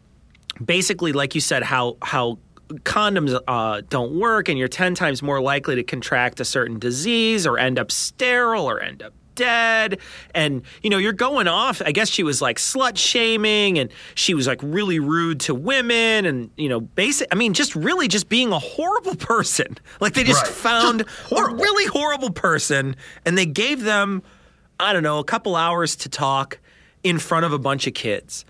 [0.65, 5.43] basically, like you said, how how condoms uh, don't work and you're 10 times more
[5.43, 9.99] likely to contract a certain disease or end up sterile or end up dead.
[10.35, 11.83] And you know you're going off.
[11.85, 16.25] I guess she was like slut shaming and she was like really rude to women
[16.27, 19.77] and you know basic i mean just really just being a horrible person.
[20.01, 20.53] Like they just Right.
[20.53, 24.23] found Just a really horrible person and they gave them
[24.81, 26.59] i don't know a couple hours to talk
[27.03, 28.45] in front of a bunch of kids.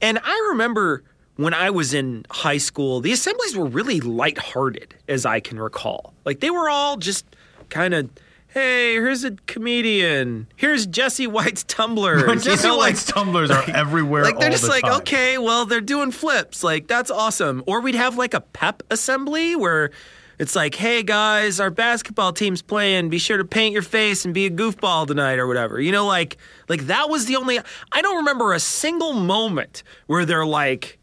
[0.00, 1.02] And i remember
[1.36, 6.12] when i was in high school the assemblies were really lighthearted as i can recall.
[6.24, 7.24] Like they were all just
[7.70, 8.10] kind of
[8.52, 10.46] hey here's a comedian.
[10.56, 12.22] Here's jesse white's tumblers.
[12.22, 14.24] You Jesse know, like- White's tumblers are everywhere.
[14.24, 14.94] like they're just the like time.
[15.00, 16.62] okay well they're doing flips.
[16.64, 17.62] Like that's awesome.
[17.66, 19.90] Or we'd have like a pep assembly where
[20.38, 23.08] it's like hey guys our basketball team's playing.
[23.10, 25.80] Be sure to paint your face and be a goofball tonight or whatever.
[25.80, 26.36] You know like
[26.68, 27.58] like that was the only
[27.92, 30.98] i don't remember a single moment where they're like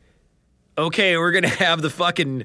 [0.77, 2.43] okay we're gonna have the fucking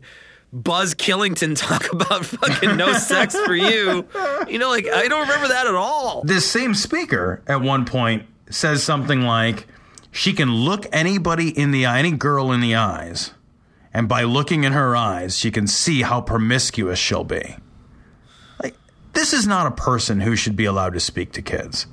[0.52, 4.06] Buzz Killington talk about fucking no sex for you.
[4.48, 6.22] You know, like I don't remember that at all.
[6.24, 9.66] This same speaker at one point says something like,
[10.10, 13.32] "She can look anybody in the eye, any girl in the eyes,
[13.94, 17.56] and by looking in her eyes, she can see how promiscuous she'll be."
[18.62, 18.76] Like
[19.14, 21.86] this is not a person who should be allowed to speak to kids.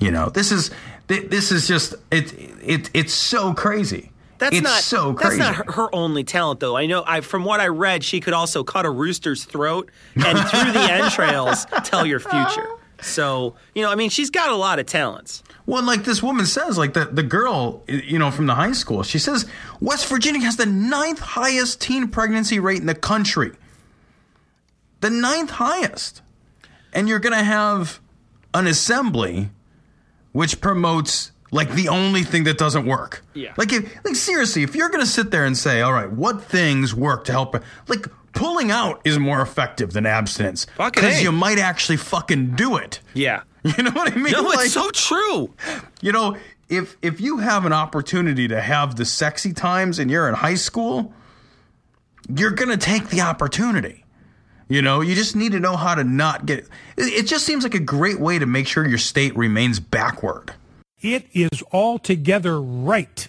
[0.00, 0.72] You know, this is
[1.06, 4.10] this is just it it it's so crazy.
[4.38, 5.38] That's it's not so crazy.
[5.38, 6.76] That's not her, her only talent, though.
[6.76, 7.04] I know.
[7.06, 10.88] I from what I read, she could also cut a rooster's throat and through the
[10.90, 12.68] entrails tell your future.
[13.00, 15.42] So you know, I mean, she's got a lot of talents.
[15.66, 19.02] Well, like this woman says, like the, the girl, you know, from the high school,
[19.02, 19.46] she says
[19.80, 23.52] West Virginia has the ninth highest teen pregnancy rate in the country.
[25.00, 26.22] The ninth highest.
[26.92, 28.00] And you're going to have
[28.52, 29.50] an assembly
[30.32, 33.24] which promotes like the only thing that doesn't work.
[33.32, 33.54] Yeah.
[33.56, 36.94] Like, if, like seriously, if you're to sit there and say, all right, what things
[36.94, 37.54] work to help,
[37.88, 40.66] like pulling out is more effective than abstinence.
[40.76, 43.00] Because you might actually fucking do it.
[43.14, 43.42] Yeah.
[43.64, 44.32] You know what I mean?
[44.32, 45.54] No, Like- it's so true.
[46.02, 46.36] you know,
[46.68, 50.56] if if you have an opportunity to have the sexy times and you're in high
[50.56, 51.14] school,
[52.28, 54.04] you're gonna take the opportunity.
[54.68, 56.60] You know, you just need to know how to not get.
[56.98, 60.52] It, it just seems like a great way to make sure your state remains backward.
[61.04, 63.28] It is altogether right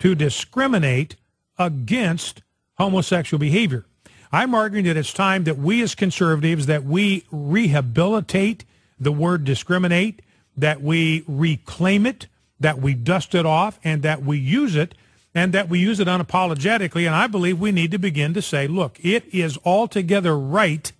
[0.00, 1.14] to discriminate
[1.58, 2.42] against
[2.76, 3.86] homosexual behavior.
[4.32, 8.64] I'm arguing that it's time that we as conservatives that we rehabilitate
[8.98, 10.22] the word discriminate,
[10.56, 12.26] that we reclaim it,
[12.58, 14.94] that we dust it off and that we use it
[15.36, 18.66] and that we use it unapologetically and I believe we need to begin to say,
[18.66, 20.90] look, it is altogether right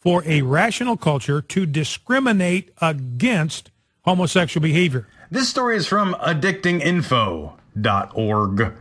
[0.00, 3.70] for a rational culture to discriminate against
[4.04, 5.06] homosexual behavior.
[5.32, 8.74] This story is from addictinginfo.org.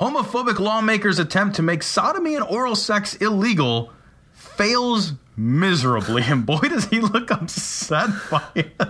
[0.00, 3.92] Homophobic lawmakers attempt to make sodomy and oral sex illegal
[4.32, 8.76] fails miserably, and boy, does he look upset by it.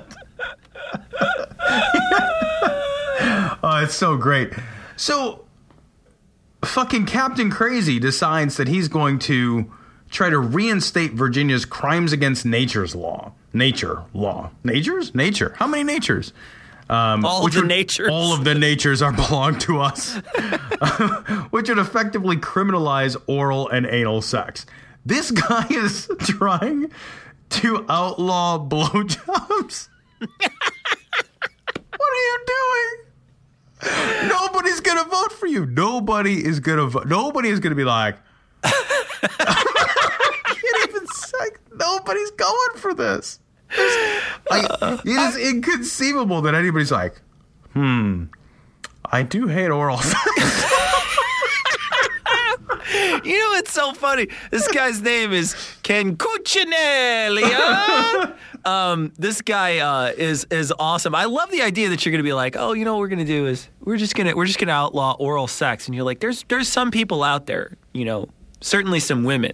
[3.63, 4.53] oh, it's so great.
[4.99, 5.47] So,
[6.63, 9.73] fucking Captain Crazy decides that he's going to
[10.11, 13.33] try to reinstate Virginia's crimes against nature's law.
[13.55, 14.51] Nature law.
[14.63, 15.15] Natures?
[15.15, 15.55] Nature.
[15.57, 16.35] How many natures?
[16.91, 18.09] Um, All of which the would- natures.
[18.11, 20.15] All of the natures are belong to us,
[21.51, 24.65] which would effectively criminalize oral and anal sex.
[25.05, 26.91] This guy is trying
[27.51, 29.89] to outlaw blowjobs.
[30.19, 30.51] what
[32.01, 34.29] are you doing?
[34.29, 35.67] Nobody's gonna vote for you.
[35.67, 37.07] Nobody is gonna vote.
[37.07, 38.17] Nobody is gonna be like.
[38.65, 41.51] I can't even say.
[41.75, 43.41] Nobody's going for this.
[44.51, 44.71] Like,
[45.05, 47.21] it is inconceivable that anybody's like,
[47.75, 48.25] hmm,
[49.05, 50.65] I do hate oral sex.
[53.25, 54.29] You know what's so funny?
[54.51, 57.45] This guy's name is Ken Cuccinelli.
[58.65, 61.15] um, this guy uh, is is awesome.
[61.15, 63.09] I love the idea that you're going to be like, oh, you know what we're
[63.09, 66.05] going to do is we're just gonna we're just gonna outlaw oral sex, and you're
[66.05, 68.29] like, there's there's some people out there, you know,
[68.61, 69.53] certainly some women,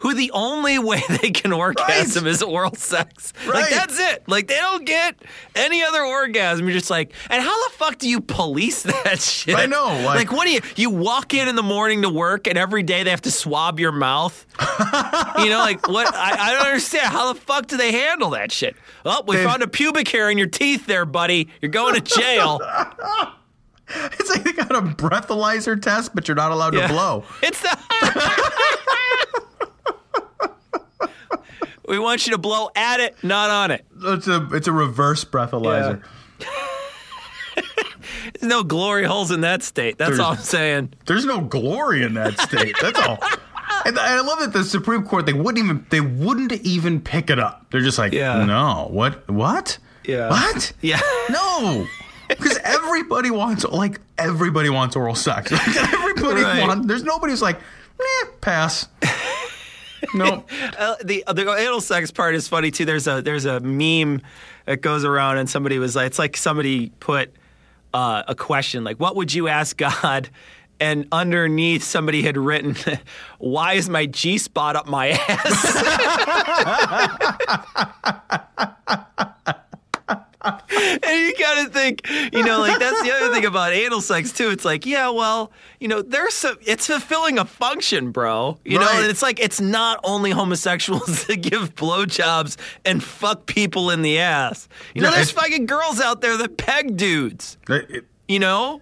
[0.00, 3.32] who the only way they can orgasm is oral sex.
[3.46, 4.24] Like that's it.
[4.28, 5.16] Like they don't get
[5.54, 6.66] any other orgasm.
[6.66, 9.56] You're just like, and how the fuck do you police that shit?
[9.56, 12.46] I know, like- like what do you you walk in in the morning to work
[12.46, 14.46] and every day they have to swab your mouth
[15.38, 18.52] you know like what I, I don't understand how the fuck do they handle that
[18.52, 21.94] shit oh we They- found a pubic hair in your teeth there buddy you're going
[21.94, 22.60] to jail
[24.18, 26.86] It's like they got a breathalyzer test, but you're not allowed Yeah.
[26.86, 27.24] to blow.
[27.42, 27.78] it's the
[31.88, 35.24] we want you to blow at it not on it It's a it's a reverse
[35.24, 36.02] breathalyzer.
[38.40, 42.02] there's no glory holes in that state that's There's- all i'm saying There's no glory
[42.02, 42.74] in that state.
[42.80, 43.18] That's all.
[43.86, 47.38] And I love that the Supreme Court they wouldn't even they wouldn't even pick it
[47.38, 47.66] up.
[47.70, 48.42] They're just like, Yeah.
[48.44, 49.76] no, what, what,
[50.06, 50.30] Yeah.
[50.30, 50.72] what?
[50.80, 51.00] Yeah.
[51.28, 51.86] No,
[52.28, 55.50] because everybody wants like everybody wants oral sex.
[55.52, 56.66] Like, everybody Right.
[56.66, 56.86] wants.
[56.86, 57.56] There's nobody who's like,
[58.00, 58.88] eh, pass.
[60.14, 60.48] nope.
[60.78, 62.84] Uh, the the anal sex part is funny too.
[62.84, 64.22] There's a there's a meme
[64.66, 67.32] that goes around, and somebody was like, it's like somebody put
[67.92, 70.30] uh, a question like, "What would you ask God?"
[70.80, 72.76] And underneath, somebody had written,
[73.38, 75.74] "Why is my G spot up my ass?"
[80.44, 84.50] And you gotta think, you know, like that's the other thing about anal sex too.
[84.50, 88.58] It's like, yeah, well, you know, there's some, it's fulfilling a function, bro.
[88.64, 93.90] You know, and it's like it's not only homosexuals that give blowjobs and fuck people
[93.90, 94.68] in the ass.
[94.94, 97.56] You know, there's fucking girls out there that peg dudes.
[97.68, 98.80] It- it- You know,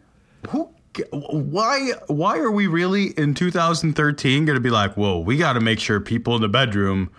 [0.51, 0.69] who?
[1.11, 1.93] Why?
[2.09, 5.19] Why are we really in 2013 going to be like, whoa?
[5.19, 7.11] We got to make sure people in the bedroom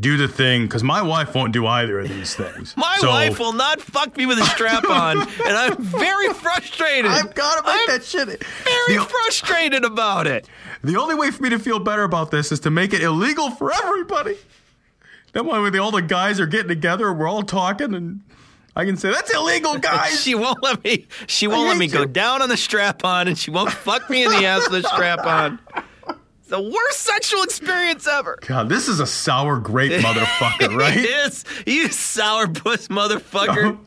[0.00, 2.74] do the thing because my wife won't do either of these things.
[2.76, 7.10] my So, wife will not fuck me with a strap on, and I'm very frustrated.
[7.10, 8.28] I've got to make I'm that shit.
[8.28, 8.36] In.
[8.64, 10.46] Very The- frustrated about it.
[10.82, 13.50] The only way for me to feel better about this is to make it illegal
[13.50, 14.36] for everybody.
[15.32, 18.20] That way, when all the guys are getting together, and we're all talking, and
[18.76, 20.20] I can say that's illegal, guys.
[20.22, 21.06] She won't let me.
[21.26, 24.08] She won't let me hate go down on the strap on, and she won't fuck
[24.08, 25.58] me in the ass with a strap on.
[26.48, 28.38] The worst sexual experience ever.
[28.46, 30.96] God, this is a sour grape motherfucker, right?
[30.96, 31.44] Is.
[31.66, 33.78] You sourpuss motherfucker.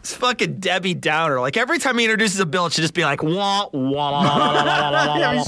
[0.00, 1.40] It's fucking Debbie Downer.
[1.40, 4.10] Like every time he introduces a bill, it should just be like wah wah wah
[4.12, 5.18] wah wah wah wah.
[5.18, 5.44] Yeah,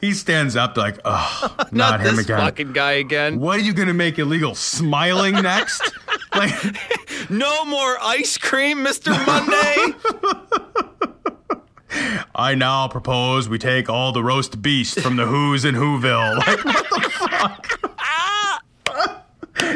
[0.00, 2.38] he stands up like, oh, not, Not him this again.
[2.38, 3.38] fucking guy again.
[3.38, 4.54] What are you gonna make illegal?
[4.54, 5.92] Smiling next?
[6.34, 6.54] like,
[7.28, 9.10] No more ice cream, Mr.
[9.26, 9.94] Monday.
[12.34, 16.36] I now propose we take all the roast beast from the Who's in Whoville.
[16.46, 17.76] Like, what the fuck?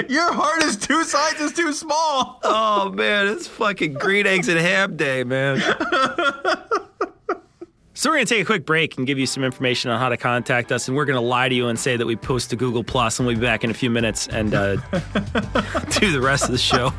[0.08, 2.40] Your heart is two sizes too small.
[2.42, 5.62] oh man, it's fucking green eggs and ham day, man.
[7.96, 10.16] So we're gonna take a quick break and give you some information on how to
[10.16, 12.82] contact us, and we're gonna lie to you and say that we post to Google
[12.82, 14.74] Plus, and we'll be back in a few minutes and uh,
[16.00, 16.92] do the rest of the show.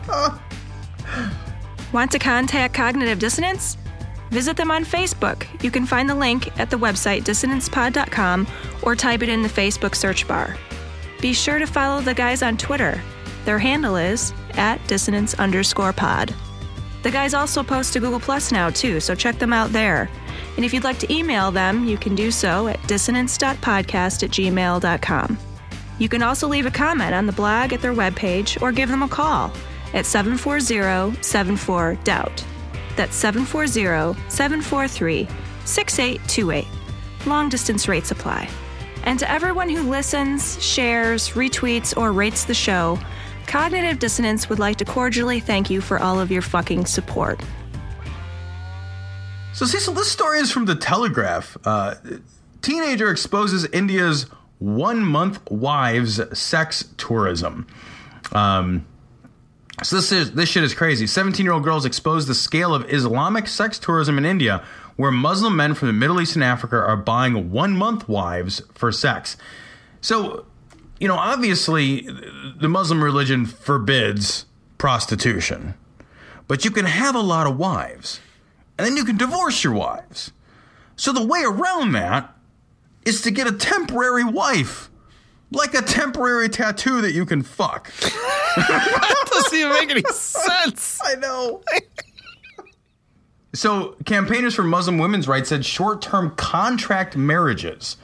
[1.91, 3.77] Want to contact Cognitive Dissonance?
[4.35, 5.47] Visit them on Facebook.
[5.63, 8.45] You can find the link at the website dissonancepod.com
[8.81, 10.57] or type it in the Facebook search bar.
[11.21, 13.01] Be sure to follow the guys on Twitter.
[13.45, 16.35] Their handle is at dissonance underscore pod.
[17.01, 20.09] The guys also post to Google Plus now, too, so check them out there.
[20.57, 25.37] And if you'd like to email them, you can do so at dissonance.podcast at gmail.com.
[25.97, 29.01] You can also leave a comment on the blog at their webpage or give them
[29.03, 29.53] a call
[29.93, 32.43] at 740 74 Doubt.
[32.95, 35.27] That's 740 743
[35.65, 36.67] 6828.
[37.25, 38.49] Long distance rates apply.
[39.03, 42.99] And to everyone who listens, shares, retweets, or rates the show,
[43.47, 47.39] Cognitive Dissonance would like to cordially thank you for all of your fucking support.
[49.53, 51.55] So, Cecil, this story is from the Telegraph.
[51.63, 51.95] Uh,
[52.61, 54.25] teenager exposes India's
[54.59, 57.67] one month wives sex tourism.
[58.31, 58.85] Um,
[59.83, 61.05] so this is this shit is crazy.
[61.05, 64.63] 17 year old girls expose the scale of Islamic sex tourism in India,
[64.95, 68.91] where Muslim men from the Middle East and Africa are buying one month wives for
[68.91, 69.35] sex.
[69.99, 70.45] So,
[70.99, 72.07] you know, obviously,
[72.59, 74.45] the Muslim religion forbids
[74.77, 75.73] prostitution,
[76.47, 78.21] but you can have a lot of wives,
[78.77, 80.31] and then you can divorce your wives.
[80.95, 82.33] So the way around that
[83.03, 84.89] is to get a temporary wife,
[85.51, 87.91] like a temporary tattoo that you can fuck.
[88.55, 90.99] Doesn't even make any sense.
[91.05, 91.61] I know.
[93.53, 97.97] so, campaigners for Muslim women's rights said short-term contract marriages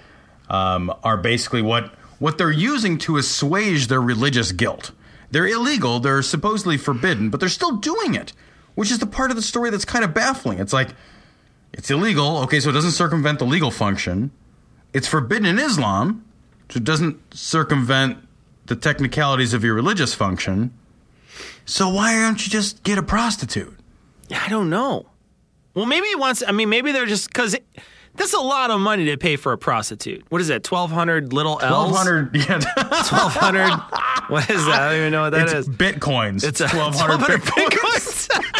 [0.49, 4.91] um, are basically what what they're using to assuage their religious guilt.
[5.31, 5.99] They're illegal.
[5.99, 8.33] They're supposedly forbidden, but they're still doing it,
[8.75, 10.59] which is the part of the story that's kind of baffling.
[10.59, 10.89] It's like
[11.73, 12.37] it's illegal.
[12.39, 14.31] Okay, so it doesn't circumvent the legal function.
[14.93, 16.25] It's forbidden in Islam,
[16.71, 18.17] so it doesn't circumvent
[18.67, 20.73] the technicalities of your religious function.
[21.65, 23.77] So why don't you just get a prostitute?
[24.33, 25.05] I don't know.
[25.73, 26.43] Well, maybe he wants.
[26.45, 27.55] I mean, maybe they're just because
[28.15, 30.23] that's a lot of money to pay for a prostitute.
[30.29, 30.63] What is that?
[30.63, 31.91] Twelve hundred little L's.
[31.91, 32.59] Twelve hundred, yeah.
[33.07, 33.69] Twelve hundred.
[34.27, 34.81] what is that?
[34.81, 35.69] I don't even know what that it's is.
[35.69, 36.43] bitcoins.
[36.43, 38.29] It's a twelve hundred 1200 bitcoins.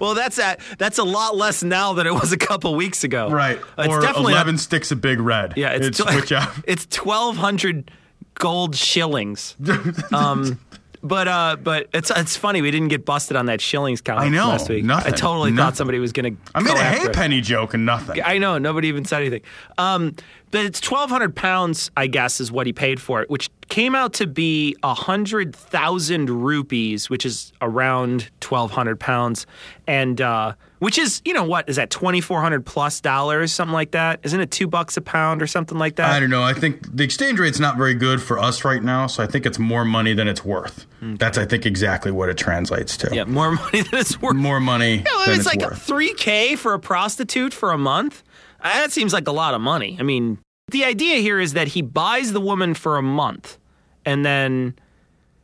[0.00, 3.30] well, that's at that's a lot less now than it was a couple weeks ago.
[3.30, 5.54] right, It's or definitely not- eleven sticks of big red.
[5.56, 6.34] yeah, it's it's tw-
[6.66, 7.90] it's twelve hundred
[8.34, 9.56] gold shillings.
[10.12, 10.58] Um,
[11.02, 14.28] but uh, but it's it's funny we didn't get busted on that shillings count I
[14.28, 14.84] know, last week.
[14.84, 15.56] nothing, I totally nothing.
[15.72, 16.42] thought somebody was going to.
[16.54, 18.22] I made a halfpenny joke and nothing.
[18.24, 19.42] I know nobody even said anything.
[19.78, 20.14] Um,
[20.50, 23.94] but it's twelve hundred pounds, I guess, is what he paid for it, which came
[23.94, 29.46] out to be a hundred thousand rupees, which is around twelve hundred pounds,
[29.86, 33.72] and uh, which is you know what is that twenty four hundred plus dollars, something
[33.72, 34.18] like that?
[34.24, 36.10] Isn't it two bucks a pound or something like that?
[36.10, 36.42] I don't know.
[36.42, 39.46] I think the exchange rate's not very good for us right now, so I think
[39.46, 40.86] it's more money than it's worth.
[41.00, 43.14] That's, I think, exactly what it translates to.
[43.14, 44.34] yeah, more money than it's worth.
[44.34, 48.24] More money You know, it's it's like three k for a prostitute for a month.
[48.60, 49.96] Uh, That seems like a lot of money.
[50.00, 50.38] I mean,
[50.72, 53.56] the idea here is that he buys the woman for a month,
[54.04, 54.74] and then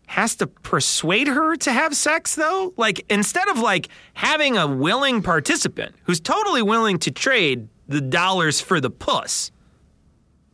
[0.09, 2.35] has to persuade her to have sex.
[2.35, 8.01] Though, like instead of like having a willing participant who's totally willing to trade the
[8.01, 9.51] dollars for the puss,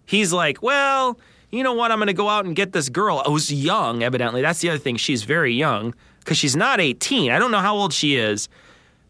[0.07, 1.19] he's like, well.
[1.51, 1.93] You know what?
[1.93, 4.43] I'm going to go out and get this girl who's young, evidently.
[4.43, 4.97] That's the other thing.
[4.97, 7.31] She's very young because she's not 18.
[7.31, 8.49] I don't know how old she is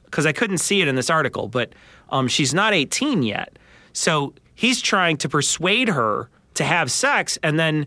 [0.04, 1.72] because I couldn't see it in this article, but
[2.10, 3.58] um, she's not 18 yet.
[3.94, 7.86] So he's trying to persuade her to have sex, and then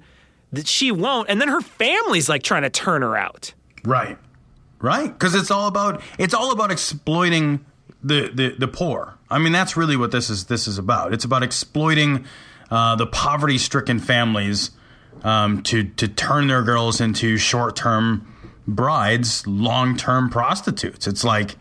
[0.54, 1.30] th- she won't.
[1.30, 3.54] And then her family's like trying to turn her out.
[3.84, 4.18] Right.
[4.80, 5.12] Right?
[5.12, 7.66] Because it's all about it's all about exploiting
[8.04, 9.18] the, the, the poor.
[9.30, 11.14] I mean, that's really what this is this is about.
[11.14, 12.26] It's about exploiting
[12.70, 14.72] uh, the poverty stricken families
[15.24, 18.34] um, to to turn their girls into short term
[18.68, 21.08] brides, long term prostitutes.
[21.08, 21.56] It's like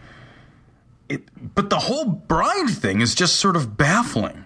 [1.09, 1.23] it,
[1.55, 4.45] but the whole bride thing is just sort of baffling.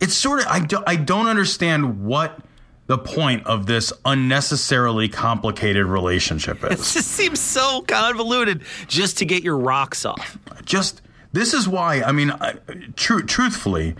[0.00, 2.38] It's sort of I, do, I don't understand what
[2.86, 6.94] the point of this unnecessarily complicated relationship It is.
[6.94, 10.38] just seems so convoluted just to get your rocks off.
[10.64, 12.54] just this is why I mean, I-
[12.96, 13.94] tru- truthfully,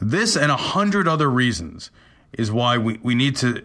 [0.00, 1.90] this and a hundred other reasons
[2.32, 3.62] is why we, we need to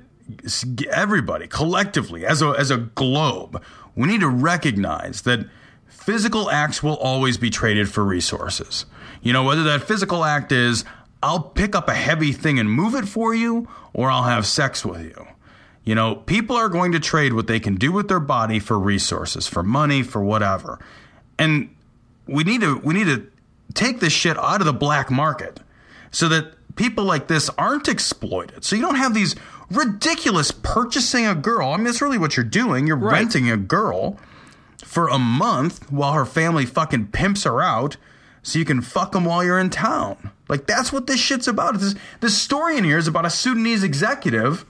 [0.91, 3.61] everybody collectively as a as a globe
[3.95, 5.45] we need to recognize that
[5.87, 8.85] physical acts will always be traded for resources.
[9.21, 10.83] You know whether that physical act is
[11.23, 14.85] I'll pick up a heavy thing and move it for you or I'll have sex
[14.85, 15.27] with you.
[15.85, 18.79] You know, people are going to trade what they can do with their body for
[18.79, 20.79] resources, for money, for whatever.
[21.39, 21.75] And
[22.27, 23.27] we need to we need to
[23.73, 25.59] take this shit out of the black market
[26.11, 28.63] so that people like this aren't exploited.
[28.63, 29.35] So you don't have these
[29.71, 31.69] ridiculous purchasing a girl.
[31.69, 32.87] I mean, that's really what you're doing.
[32.87, 34.17] You're renting a girl
[34.83, 37.97] for a month while her family fucking pimps her out
[38.43, 40.31] so you can fuck them while you're in town.
[40.49, 41.79] Like that's what this shit's about.
[41.79, 44.65] This this story in here is about a Sudanese executive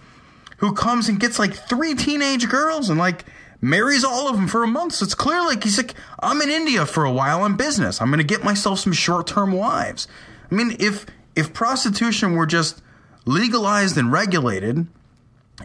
[0.58, 3.26] who comes and gets like three teenage girls and like
[3.60, 4.94] marries all of them for a month.
[4.94, 8.00] So it's clear like he's like, I'm in India for a while on business.
[8.00, 10.08] I'm gonna get myself some short term wives.
[10.52, 11.06] I mean, if
[11.36, 12.82] if prostitution were just
[13.26, 14.86] legalized and regulated,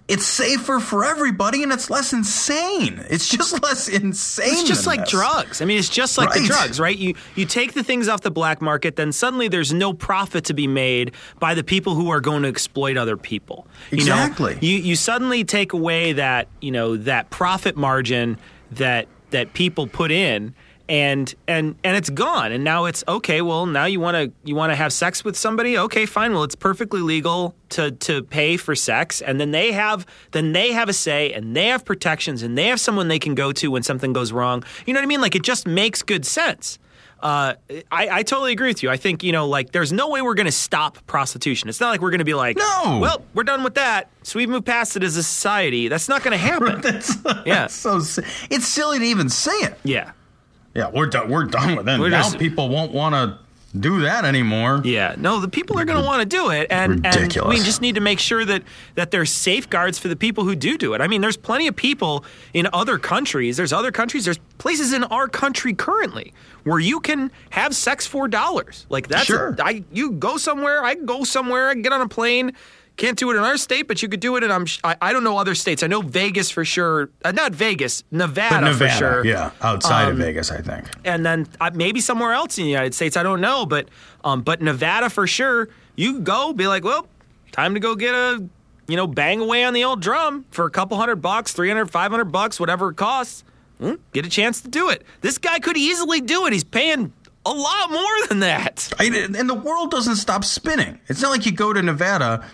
[0.06, 3.04] it's safer for everybody and it's less insane.
[3.08, 4.50] It's just less insane.
[4.50, 5.10] It's just like this.
[5.10, 5.62] drugs.
[5.62, 6.96] I mean, it's just like the drugs, right?
[6.96, 10.54] You you take the things off the black market, then suddenly there's no profit to
[10.54, 13.66] be made by the people who are going to exploit other people.
[13.90, 14.02] You know?
[14.02, 14.58] Exactly.
[14.60, 18.38] You you suddenly take away that you know that profit margin
[18.72, 20.54] that that people put in.
[20.88, 23.42] And and and it's gone, and now it's okay.
[23.42, 25.76] Well, now you want to you want to have sex with somebody.
[25.76, 26.32] Okay, fine.
[26.32, 30.72] Well, it's perfectly legal to to pay for sex, and then they have then they
[30.72, 33.70] have a say, and they have protections, and they have someone they can go to
[33.70, 34.64] when something goes wrong.
[34.86, 35.20] You know what I mean?
[35.20, 36.78] Like it just makes good sense.
[37.20, 37.54] Uh,
[37.90, 38.90] I, I totally agree with you.
[38.90, 41.68] I think you know, like, there's no way we're going to stop prostitution.
[41.68, 43.00] It's not like we're going to be like, No.
[43.02, 45.88] well, we're done with that, so we've moved past it as a society.
[45.88, 46.80] That's not going to happen.
[46.80, 47.62] That's, Yeah.
[47.62, 47.96] that's so
[48.50, 49.76] it's silly to even say it.
[49.82, 50.12] yeah,
[50.78, 51.28] Yeah, we're done.
[51.28, 52.00] We're done with them.
[52.00, 53.38] We're now just- people won't want to
[53.78, 54.80] do that anymore.
[54.82, 55.14] yeah.
[55.18, 57.96] No, the people are going to want to do it, and and we just need
[57.96, 58.62] to make sure that
[58.94, 61.02] that there's safeguards for the people who do do it.
[61.02, 62.24] I mean, there's plenty of people
[62.54, 63.58] in other countries.
[63.58, 64.24] There's other countries.
[64.24, 66.32] There's places in our country currently
[66.64, 68.86] where you can have sex for dollars.
[68.88, 69.54] Like that's Sure.
[69.62, 70.82] I you go somewhere.
[70.82, 71.68] I go somewhere.
[71.68, 72.52] I get on a plane.
[72.98, 74.50] Can't do it in our state, but you could do it in.
[74.50, 75.82] I'm, I, I don't know other states.
[75.82, 77.08] I know Vegas for sure.
[77.24, 79.24] Uh, not Vegas, Nevada, Nevada, for sure.
[79.24, 80.84] yeah, outside of Um, Vegas, I think.
[81.04, 83.16] and then uh, maybe somewhere else in the United States.
[83.16, 83.88] I don't know, but
[84.24, 85.68] um, but Nevada for sure.
[85.96, 87.08] You go, be like, well,
[87.52, 88.44] time to go get a,
[88.88, 92.24] you know, bang away on the old drum for a couple hundred bucks, 300, 500
[92.26, 93.42] bucks, whatever it costs.
[93.80, 95.04] Hmm, Get a chance to do it.
[95.20, 96.52] This guy could easily do it.
[96.52, 97.12] He's paying
[97.46, 98.92] a lot more than that.
[98.98, 100.98] I, and the world doesn't stop spinning.
[101.08, 102.44] It's not like you go to Nevada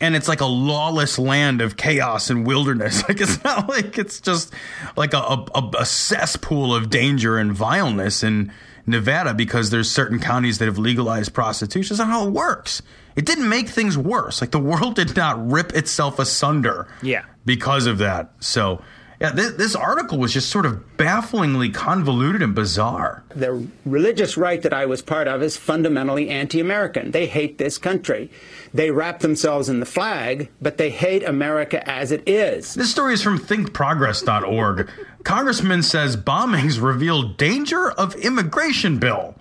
[0.00, 3.02] and it's like a lawless land of chaos and wilderness.
[3.10, 4.52] Like it's not like it's just
[4.96, 8.52] like a, a, a cesspool of danger and vileness in
[8.86, 11.96] Nevada because there's certain counties that have legalized prostitution.
[11.96, 12.82] That's not how it works.
[13.16, 14.40] It didn't make things worse.
[14.40, 16.86] Like the world did not rip itself asunder.
[17.02, 17.24] Yeah.
[17.44, 18.32] Because of that.
[18.40, 18.82] So
[19.20, 23.22] Yeah, this, this article was just sort of bafflingly convoluted and bizarre.
[23.28, 27.10] The religious right that I was part of is fundamentally anti American.
[27.10, 28.30] They hate this country.
[28.72, 32.72] They wrap themselves in the flag, but they hate America as it is.
[32.72, 34.88] This story is from thinkprogress.org.
[35.22, 39.34] Congressman says bombings reveal danger of immigration bill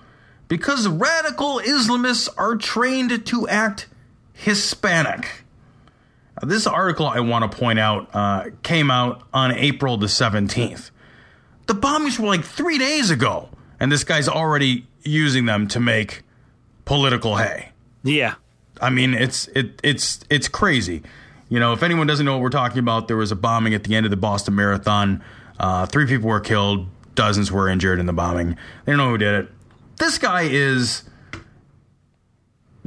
[0.49, 3.87] because radical Islamists are trained to act
[4.33, 5.45] Hispanic.
[6.41, 10.91] This article, I want to point out, uh, came out on April the 17th.
[11.67, 16.23] The bombings were like three days ago, and this guy's already using them to make
[16.85, 17.69] political hay.
[18.03, 18.35] Yeah.
[18.81, 21.03] I mean, it's it it's it's crazy.
[21.49, 23.83] You know, if anyone doesn't know what we're talking about, there was a bombing at
[23.83, 25.23] the end of the Boston Marathon.
[25.59, 28.55] Uh, three people were killed, dozens were injured in the bombing.
[28.85, 29.49] They don't know who did it.
[29.97, 31.03] This guy is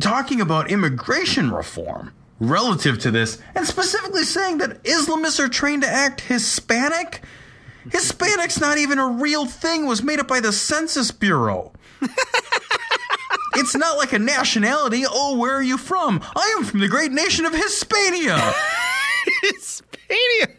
[0.00, 5.88] talking about immigration reform relative to this, and specifically saying that Islamists are trained to
[5.88, 7.22] act Hispanic.
[7.90, 11.72] Hispanic's not even a real thing, it was made up by the Census Bureau.
[13.54, 15.04] it's not like a nationality.
[15.08, 16.20] Oh, where are you from?
[16.36, 18.38] I am from the great nation of Hispania.
[19.42, 20.56] Hispania.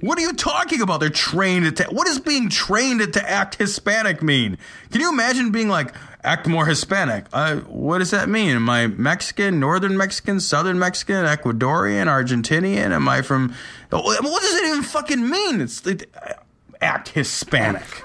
[0.00, 1.00] What are you talking about?
[1.00, 1.84] They're trained to.
[1.84, 4.58] What does being trained to act Hispanic mean?
[4.90, 5.94] Can you imagine being like,
[6.24, 7.26] act more Hispanic?
[7.32, 8.56] Uh, what does that mean?
[8.56, 12.90] Am I Mexican, Northern Mexican, Southern Mexican, Ecuadorian, Argentinian?
[12.90, 13.54] Am I from.
[13.90, 15.60] What does it even fucking mean?
[15.60, 16.10] It's it,
[16.80, 18.04] act Hispanic.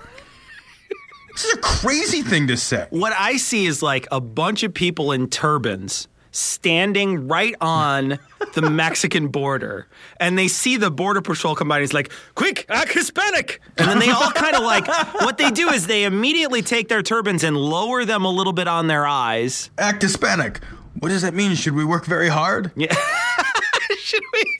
[1.34, 2.88] this is a crazy thing to say.
[2.90, 8.20] What I see is like a bunch of people in turbans standing right on
[8.54, 9.88] the Mexican border,
[10.20, 11.78] and they see the border patrol come by.
[11.78, 14.88] And he's like, "Quick, act Hispanic!" And then they all kind of like
[15.22, 18.68] what they do is they immediately take their turbans and lower them a little bit
[18.68, 19.70] on their eyes.
[19.78, 20.64] Act Hispanic.
[21.00, 21.56] What does that mean?
[21.56, 22.72] Should we work very hard?
[22.76, 22.96] Yeah.
[24.00, 24.58] Should we?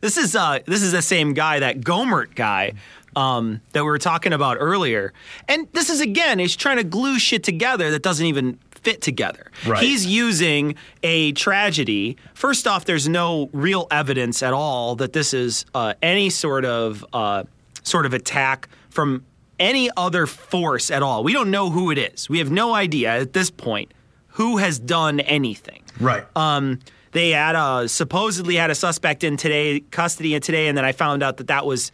[0.00, 2.74] this is uh this is the same guy, that Gohmert guy.
[3.16, 5.12] Um, that we were talking about earlier.
[5.46, 9.50] And this is again, he's trying to glue shit together that doesn't even fit together.
[9.66, 9.82] Right.
[9.82, 12.16] He's using a tragedy.
[12.34, 17.04] First off, there's no real evidence at all that this is uh, any sort of
[17.12, 17.44] uh,
[17.82, 19.24] sort of attack from
[19.58, 21.24] any other force at all.
[21.24, 22.28] We don't know who it is.
[22.28, 23.92] We have no idea at this point
[24.28, 25.82] who has done anything.
[26.00, 26.24] Right.
[26.36, 26.80] Um,
[27.12, 31.22] they had a supposedly had a suspect in today custody today, and then I found
[31.22, 31.92] out that that was,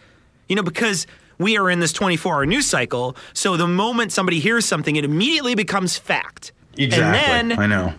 [0.49, 1.07] you know, because
[1.39, 3.17] we are in this 24 hour news cycle.
[3.35, 6.53] So the moment somebody hears something, it immediately becomes fact.
[6.81, 7.19] Exactly.
[7.19, 7.95] And then I know.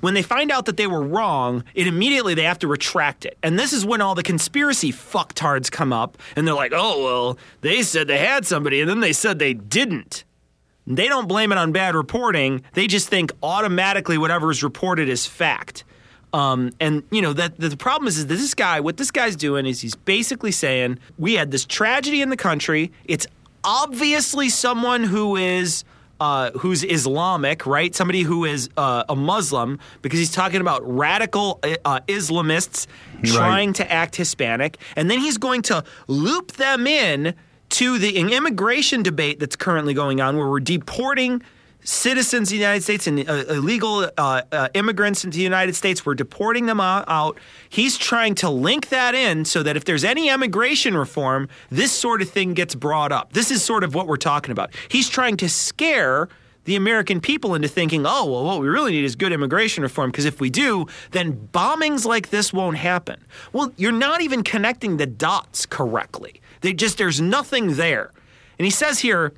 [0.00, 3.38] when they find out that they were wrong, it immediately they have to retract it.
[3.42, 7.38] And this is when all the conspiracy fucktards come up and they're like, "Oh, well,
[7.60, 10.24] they said they had somebody and then they said they didn't."
[10.84, 12.62] They don't blame it on bad reporting.
[12.74, 15.84] They just think automatically whatever is reported is fact.
[16.32, 19.36] Um, and you know that the problem is, is that this guy, what this guy's
[19.36, 22.90] doing is he's basically saying we had this tragedy in the country.
[23.04, 23.26] It's
[23.62, 25.84] obviously someone who is
[26.22, 27.92] uh, who's Islamic, right?
[27.92, 32.86] Somebody who is uh, a Muslim, because he's talking about radical uh, Islamists
[33.24, 37.34] trying to act Hispanic, and then he's going to loop them in
[37.70, 41.42] to the immigration debate that's currently going on, where we're deporting
[41.84, 46.06] citizens of the United States and uh, illegal uh, uh, immigrants into the United States.
[46.06, 47.38] We're deporting them out, out.
[47.68, 52.22] He's trying to link that in so that if there's any immigration reform, this sort
[52.22, 53.32] of thing gets brought up.
[53.32, 54.70] This is sort of what we're talking about.
[54.88, 56.28] He's trying to scare
[56.64, 60.10] the American people into thinking, oh, well, what we really need is good immigration reform,
[60.10, 63.24] because if we do, then bombings like this won't happen.
[63.52, 66.40] Well, you're not even connecting the dots correctly.
[66.60, 68.12] They just, there's nothing there.
[68.60, 69.32] And he says here,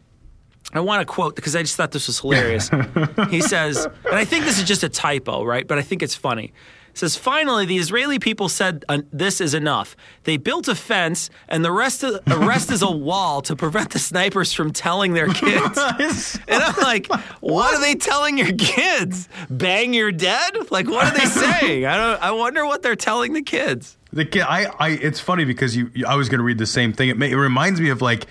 [0.75, 2.69] I want to quote because I just thought this was hilarious.
[3.31, 5.67] he says, and I think this is just a typo, right?
[5.67, 6.53] But I think it's funny.
[6.95, 9.97] He says, finally, the Israeli people said uh, this is enough.
[10.23, 13.91] They built a fence, and the rest of the rest is a wall to prevent
[13.91, 16.39] the snipers from telling their kids.
[16.47, 17.09] and I'm like,
[17.41, 19.29] what are they telling your kids?
[19.51, 20.71] Bang, you're dead?
[20.71, 21.27] Like, what are they
[21.61, 21.85] saying?
[21.85, 22.23] I don't.
[22.23, 23.97] I wonder what they're telling the kids.
[24.13, 26.67] The kid, I, I, it's funny because you, you I was going to read the
[26.67, 27.09] same thing.
[27.09, 28.29] It, may, it reminds me of like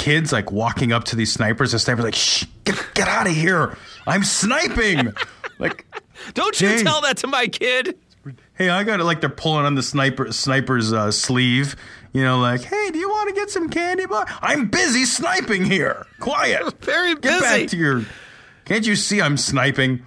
[0.00, 1.72] kids like walking up to these snipers.
[1.72, 3.76] The snipers like, shh, get, get out of here!
[4.06, 5.12] I'm sniping.
[5.58, 5.86] like,
[6.34, 6.84] don't you Dang.
[6.84, 7.96] tell that to my kid.
[8.54, 9.04] hey, I got it.
[9.04, 11.76] Like they're pulling on the sniper sniper's uh, sleeve.
[12.12, 14.26] You know, like, hey, do you want to get some candy bar?
[14.40, 16.06] I'm busy sniping here.
[16.18, 16.74] Quiet.
[16.80, 17.40] Very busy.
[17.40, 18.04] Get back to your.
[18.64, 20.02] Can't you see I'm sniping?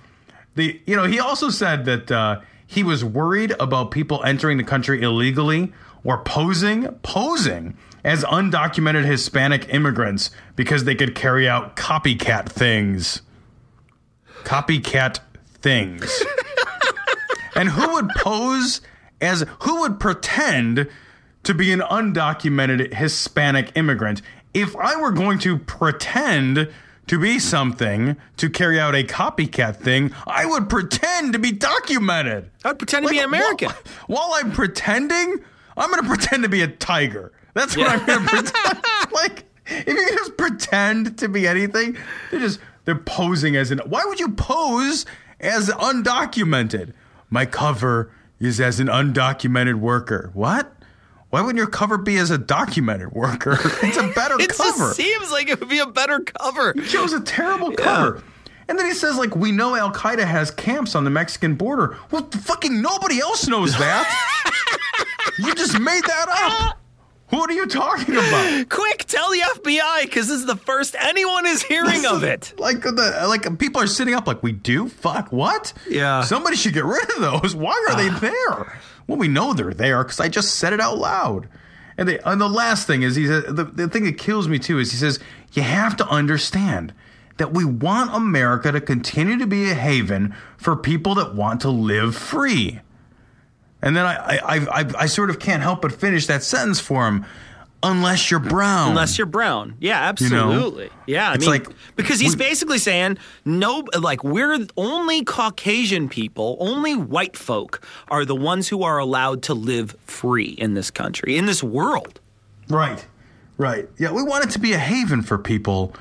[0.55, 4.63] The you know he also said that uh, he was worried about people entering the
[4.63, 5.71] country illegally
[6.03, 13.21] or posing posing as undocumented Hispanic immigrants because they could carry out copycat things.
[14.43, 15.19] Copycat
[15.61, 16.23] things.
[17.55, 18.81] and who would pose
[19.21, 20.89] as who would pretend
[21.43, 24.21] to be an undocumented Hispanic immigrant.
[24.53, 26.69] If I were going to pretend
[27.07, 32.49] to be something to carry out a copycat thing, I would pretend to be documented.
[32.63, 33.69] I'd pretend to be an American.
[34.07, 35.39] While, while I'm pretending,
[35.77, 37.31] I'm going to pretend to be a tiger.
[37.53, 37.93] That's what Yeah.
[37.93, 38.79] I'm going to pretend.
[39.11, 41.97] like, if you can just pretend to be anything,
[42.31, 43.79] they're just they're posing as an.
[43.85, 45.05] Why would you pose
[45.39, 46.93] as undocumented?
[47.29, 50.29] My cover is as an undocumented worker.
[50.33, 50.71] What?
[51.29, 53.57] Why wouldn't your cover be as a documented worker?
[53.83, 54.77] It's a better It cover.
[54.85, 56.73] just seems like it would be a better cover.
[56.73, 58.21] He chose a terrible cover.
[58.67, 61.97] And then he says, like, we know Al Qaeda has camps on the Mexican border.
[62.11, 64.05] Well, fucking nobody else knows that.
[65.39, 66.79] You just made that up.
[67.29, 68.69] What are you talking about?
[68.69, 72.53] Quick, tell the FBI because this is the first anyone is hearing of it.
[72.63, 74.87] Like the like people are sitting up like we do.
[74.87, 75.73] Fuck what?
[75.89, 76.21] Yeah.
[76.21, 77.55] Somebody should get rid of those.
[77.55, 78.19] Why are they ah.
[78.19, 78.79] there?
[79.07, 81.49] Well, we know they're there because I just said it out loud.
[81.97, 84.59] And, they, and the last thing is he says the, the thing that kills me
[84.59, 85.19] too is he says
[85.53, 86.93] you have to understand
[87.37, 91.69] that we want America to continue to be a haven for people that want to
[91.69, 92.79] live free.
[93.83, 96.79] And then I I, I, I, I sort of can't help but finish that sentence
[96.79, 97.25] for him.
[97.85, 98.91] Unless you're brown.
[98.91, 99.75] Unless you're brown.
[99.81, 100.51] Yeah, You know?
[100.53, 100.89] absolutely.
[101.05, 101.67] Yeah, I It's mean, like-
[101.97, 108.23] because he's we- basically saying no, like we're only Caucasian people, only white folk are
[108.23, 112.21] the ones who are allowed to live free in this country, in this world.
[112.69, 113.05] Right.
[113.57, 113.89] Right.
[113.99, 115.93] Yeah, we want it to be a haven for people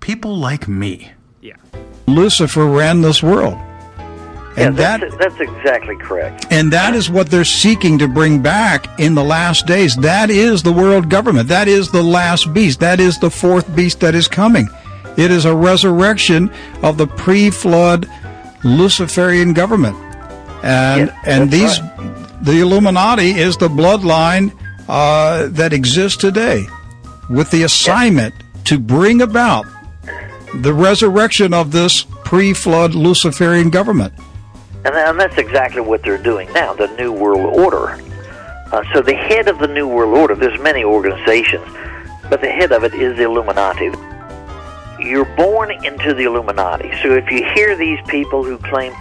[0.00, 1.12] people like me.
[1.40, 1.56] Yeah.
[2.06, 3.56] Lucifer ran this world.
[4.56, 6.46] And that that's, that's exactly correct.
[6.50, 9.96] and that is what they're seeking to bring back in the last days.
[9.96, 11.48] That is the world government.
[11.48, 12.80] That is the last beast.
[12.80, 14.68] That is the fourth beast that is coming.
[15.16, 16.50] It is a resurrection
[16.82, 18.08] of the pre-flood
[18.64, 19.96] Luciferian government.
[20.62, 21.78] And Yes, and these
[22.42, 24.52] the Illuminati is the bloodline
[24.88, 26.66] uh, that exists today
[27.30, 28.34] with the assignment
[28.64, 29.66] to bring about
[30.56, 34.12] the resurrection of this pre-flood Luciferian government.
[34.84, 38.00] And, and that's exactly what they're doing now, the New World Order.
[38.72, 41.66] Uh, so the head of the New World Order, there's many organizations,
[42.28, 43.90] but the head of it is the Illuminati.
[44.98, 46.90] You're born into the Illuminati.
[47.02, 48.94] So if you hear these people who claim,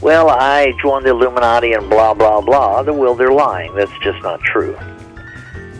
[0.00, 3.74] well, I joined the Illuminati and blah, blah, blah, then, well, they're lying.
[3.74, 4.78] That's just not true.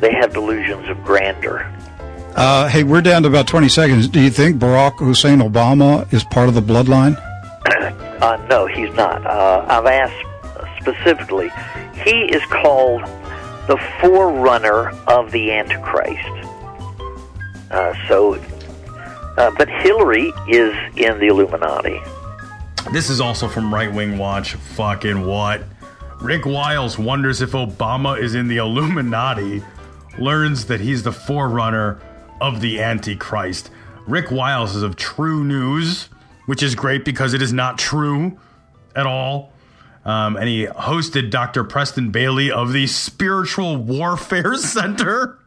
[0.00, 1.72] They have delusions of grandeur.
[2.36, 4.06] Uh, hey, we're down to about 20 seconds.
[4.06, 7.16] Do you think Barack Hussein Obama is part of the bloodline?
[8.20, 9.24] Uh, no, he's not.
[9.26, 10.24] Uh, I've asked
[10.80, 11.50] specifically.
[12.04, 13.02] He is called
[13.66, 16.26] the forerunner of the Antichrist.
[17.70, 18.34] Uh, so,
[19.36, 22.00] uh, but Hillary is in the Illuminati.
[22.92, 24.54] This is also from Right Wing Watch.
[24.54, 25.62] Fucking what?
[26.20, 29.62] Rick Wiles wonders if Obama is in the Illuminati,
[30.18, 32.00] learns that he's the forerunner
[32.40, 33.70] of the Antichrist.
[34.06, 36.08] Rick Wiles is of TruNews,
[36.48, 38.38] which is great because it is not true
[38.96, 39.52] at all.
[40.06, 41.62] Um, and he hosted Dr.
[41.62, 45.38] Preston Bailey of the Spiritual Warfare Center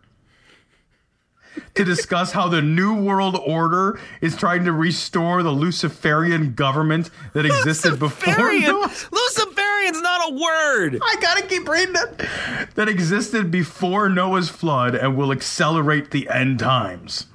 [1.74, 7.48] to discuss how the New World Order is trying to restore the Luciferian government that
[7.48, 8.36] existed before.
[8.36, 8.70] Luciferian.
[8.70, 8.92] Noah.
[9.12, 11.00] Luciferian's not a word.
[11.04, 12.28] I gotta keep reading it.
[12.76, 17.26] That existed before Noah's flood and will accelerate the end times.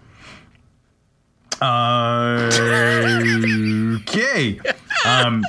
[1.61, 2.51] Uh,
[4.03, 4.61] okay.
[5.05, 5.45] Um,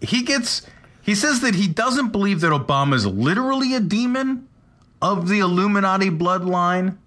[0.00, 0.62] he gets.
[1.02, 4.48] He says that he doesn't believe that Obama is literally a demon
[5.00, 6.98] of the Illuminati bloodline,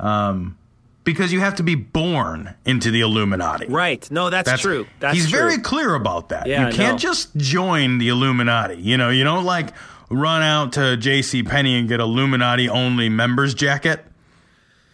[0.00, 0.58] um,
[1.04, 3.66] because you have to be born into the Illuminati.
[3.66, 4.10] Right.
[4.10, 4.86] No, that's, true.
[4.98, 5.38] That's he's true.
[5.38, 6.48] very clear about that.
[6.48, 6.98] Yeah, you can't know.
[6.98, 8.76] just join the Illuminati.
[8.76, 9.72] You know, you don't like
[10.10, 11.44] run out to J.C.
[11.44, 14.04] Penney and get Illuminati only members jacket.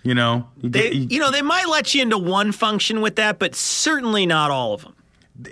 [0.04, 3.00] You know, you, They, get- you- you know, they might let you into one function
[3.00, 4.94] with that, but certainly not all of them.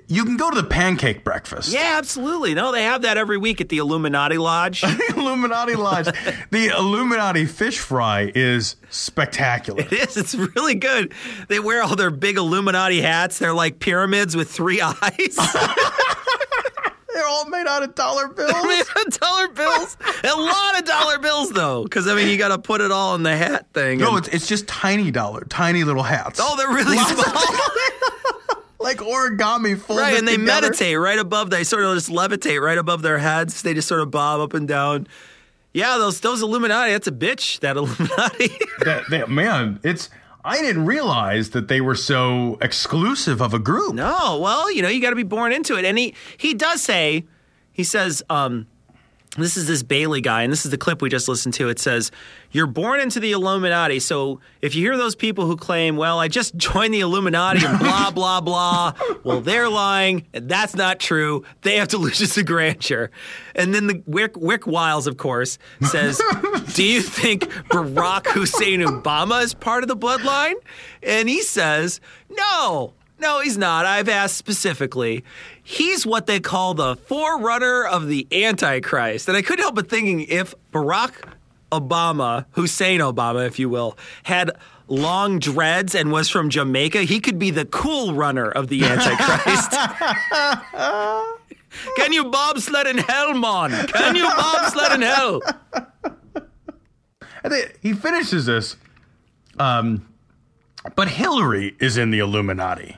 [0.09, 1.73] you can go to the pancake breakfast.
[1.73, 2.55] Yeah, absolutely.
[2.55, 4.83] No, they have that every week at the Illuminati Lodge.
[4.83, 6.07] The Illuminati Lodge.
[6.51, 9.81] the Illuminati fish fry is spectacular.
[9.83, 10.17] It is.
[10.17, 11.13] It's really good.
[11.49, 13.39] They wear all their big Illuminati hats.
[13.39, 15.37] They're like pyramids with three eyes.
[17.21, 18.51] They're all made out of dollar bills.
[18.64, 19.97] Made out of dollar bills.
[20.25, 23.14] A lot of dollar bills, though, because I mean, you got to put it all
[23.14, 23.99] in the hat thing.
[23.99, 26.41] no, and- it's, it's just tiny dollar, tiny little hats.
[26.43, 27.45] oh, they're really Lots of- small.
[28.81, 30.62] like origami folded right, and they together.
[30.62, 31.51] meditate right above.
[31.51, 33.61] They sort of just levitate right above their heads.
[33.61, 35.07] They just sort of bob up and down.
[35.75, 36.93] Yeah, those those Illuminati.
[36.93, 37.61] That's a bitch.
[37.61, 38.49] That Illuminati.
[38.85, 40.09] that, that man, it's
[40.45, 43.95] I didn't realize that they were so exclusive of a group.
[43.95, 45.84] No, well, you know, you got to be born into it.
[45.84, 47.26] And he he does say,
[47.72, 48.66] he says, um,
[49.37, 51.68] this is this Bailey guy, and this is the clip we just listened to.
[51.68, 52.11] It says,
[52.51, 54.01] You're born into the Illuminati.
[54.01, 57.78] So if you hear those people who claim, Well, I just joined the Illuminati and
[57.78, 60.26] blah, blah, blah, well, they're lying.
[60.35, 61.45] And that's not true.
[61.62, 63.11] They have delusions of grandeur.
[63.55, 66.20] And then the Wick, Wick Wiles, of course, says,
[66.74, 70.55] Do you think Barack Hussein Obama is part of the bloodline?
[71.05, 72.95] And he says, No.
[73.21, 73.85] No, he's not.
[73.85, 75.25] I've asked specifically.
[75.62, 79.29] He's what they call the forerunner of the Antichrist.
[79.29, 81.12] And I couldn't help but thinking if Barack
[81.71, 84.53] Obama, Hussein Obama, if you will, had
[84.89, 89.71] long dreads and was from Jamaica, he could be the cool runner of the Antichrist.
[91.97, 93.71] Can you bobsled in hell, Mon?
[93.71, 95.41] Can you bobsled in hell?
[97.81, 98.77] He finishes this.
[99.59, 100.07] Um,
[100.97, 102.97] but Hillary is in the Illuminati.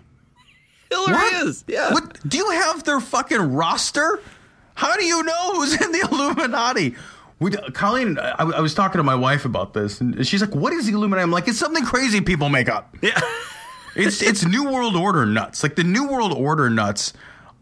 [0.94, 1.46] Hillary What?
[1.46, 1.64] is.
[1.66, 1.92] Yeah.
[1.92, 2.18] What?
[2.28, 4.20] Do you have their fucking roster?
[4.74, 6.94] How do you know who's in the Illuminati?
[7.38, 10.72] We, Colleen, I, I was talking to my wife about this, and she's like, "What
[10.72, 12.96] is the Illuminati?" I'm like, "It's something crazy people make up.
[13.02, 13.20] Yeah.
[13.94, 15.62] It's it's New World Order nuts.
[15.62, 17.12] Like the New World Order nuts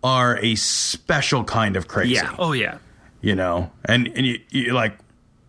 [0.05, 2.15] are a special kind of crazy.
[2.15, 2.37] Yeah.
[2.39, 2.79] Oh, yeah.
[3.21, 4.97] you know, and and you, you're like,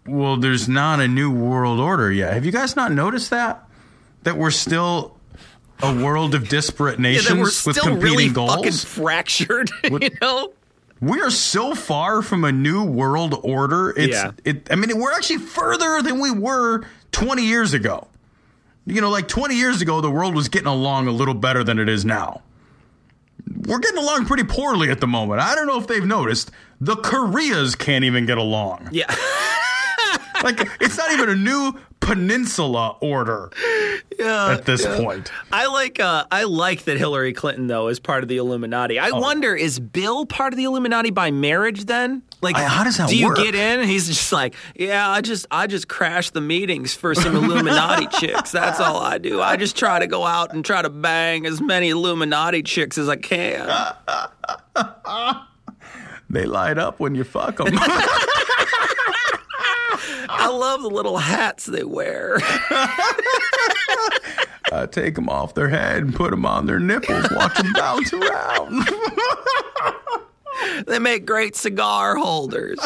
[0.08, 2.34] well, there's not a New World Order yet.
[2.34, 3.64] Have you guys not noticed that
[4.24, 5.16] that we're still
[5.84, 8.56] a world of disparate Yeah, nations that we're with still competing really goals?
[8.56, 10.54] fucking fractured, you know?
[11.00, 13.90] We are so far from a new world order.
[13.98, 14.32] It's Yeah.
[14.46, 18.08] it I mean we're actually further than we were 20 years ago.
[18.86, 21.80] You know, like 20 years ago the world was getting along a little better than
[21.80, 22.42] it is now.
[23.68, 25.42] We're getting along pretty poorly at the moment.
[25.42, 26.52] I don't know if they've noticed.
[26.80, 28.90] The Koreas can't even get along.
[28.92, 29.06] Yeah.
[30.44, 33.52] Like it's not even a new peninsula order
[34.20, 34.98] Yeah, at this yeah.
[34.98, 35.32] point.
[35.52, 38.98] I like uh, I like that Hillary Clinton though is part of the Illuminati.
[38.98, 39.20] I Oh.
[39.20, 42.24] wonder is Bill part of the Illuminati by marriage then?
[42.42, 43.12] Like I- how does that work?
[43.12, 43.88] do you get in?
[43.88, 48.52] He's just like, yeah, I just I just crash the meetings for some Illuminati chicks.
[48.52, 49.40] That's all I do.
[49.42, 53.08] I just try to go out and try to bang as many Illuminati chicks as
[53.10, 53.68] I can.
[56.30, 57.68] They light up when you fuck them.
[60.30, 62.38] I love the little hats they wear.
[64.72, 67.28] uh, take them off their head and put them on their nipples.
[67.32, 68.90] Watch them bounce around.
[70.88, 72.80] they make great cigar holders.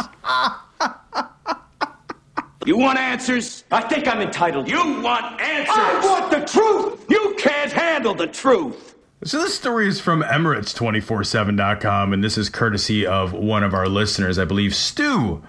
[2.65, 3.63] You want answers?
[3.71, 4.67] I think I'm entitled.
[4.67, 5.75] You want answers?
[5.77, 7.05] I want the truth!
[7.09, 8.95] You can't handle the truth!
[9.23, 14.39] So this story is from Emirates247.com, and this is courtesy of one of our listeners,
[14.39, 15.43] I believe Stu.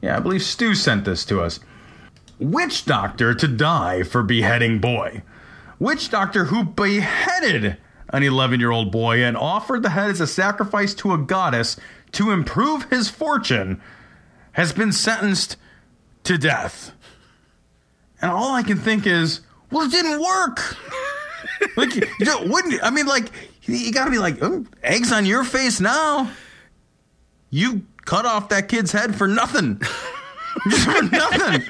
[0.00, 1.60] Yeah, I believe Stu sent this to us.
[2.38, 5.22] Witch doctor to die for beheading boy.
[5.78, 7.76] Witch doctor who beheaded
[8.10, 11.76] an 11 year old boy and offered the head as a sacrifice to a goddess
[12.12, 13.80] to improve his fortune
[14.52, 15.56] has been sentenced
[16.24, 16.92] to death.
[18.22, 19.40] And all I can think is,
[19.70, 20.76] well, it didn't work.
[21.76, 23.30] like, you don't- wouldn't I mean, like,
[23.62, 26.30] you got to be like, oh, eggs on your face now.
[27.50, 29.78] You cut off that kid's head for nothing.
[30.70, 31.62] Just for nothing.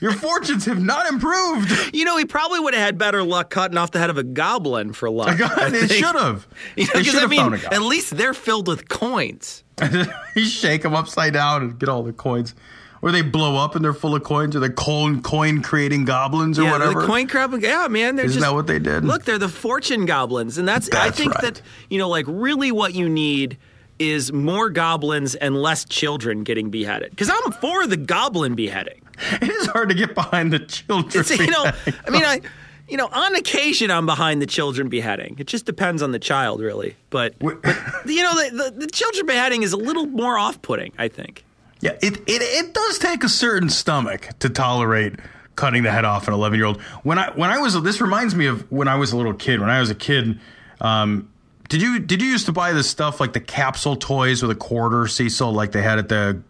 [0.00, 1.92] Your fortunes have not improved.
[1.92, 4.22] You know, he probably would have had better luck cutting off the head of a
[4.22, 5.40] goblin for luck.
[5.58, 6.46] I They should have.
[6.76, 7.82] You know, They I mean, found a goblin.
[7.82, 9.64] at least they're filled with coins.
[10.36, 12.54] you shake them upside down and get all the coins.
[13.02, 16.58] Or they blow up and they're full of coins, or they're coin coin creating goblins
[16.58, 17.00] or yeah, whatever.
[17.00, 17.54] the coin crab.
[17.60, 19.04] Yeah, man, they're Isn't just that what they did?
[19.04, 21.42] Look, they're the fortune goblins, and that's, that's I think right.
[21.42, 23.56] that you know, like really, what you need
[23.98, 27.10] is more goblins and less children getting beheaded.
[27.10, 29.00] Because I'm for the goblin beheading.
[29.32, 31.20] It is hard to get behind the children.
[31.20, 31.64] It's, you know.
[32.06, 32.40] I mean, I.
[32.88, 35.36] You know, on occasion, I'm behind the children beheading.
[35.38, 36.96] It just depends on the child, really.
[37.10, 37.62] But, but
[38.06, 40.94] you know, the, the, the children beheading is a little more off-putting.
[40.96, 41.44] I think.
[41.80, 45.16] Yeah, it, it it does take a certain stomach to tolerate
[45.54, 46.80] cutting the head off an 11 year old.
[47.02, 49.60] When I when I was this reminds me of when I was a little kid.
[49.60, 50.40] When I was a kid,
[50.80, 51.30] um,
[51.68, 54.54] did you did you used to buy this stuff like the capsule toys with a
[54.54, 56.42] quarter Cecil like they had at the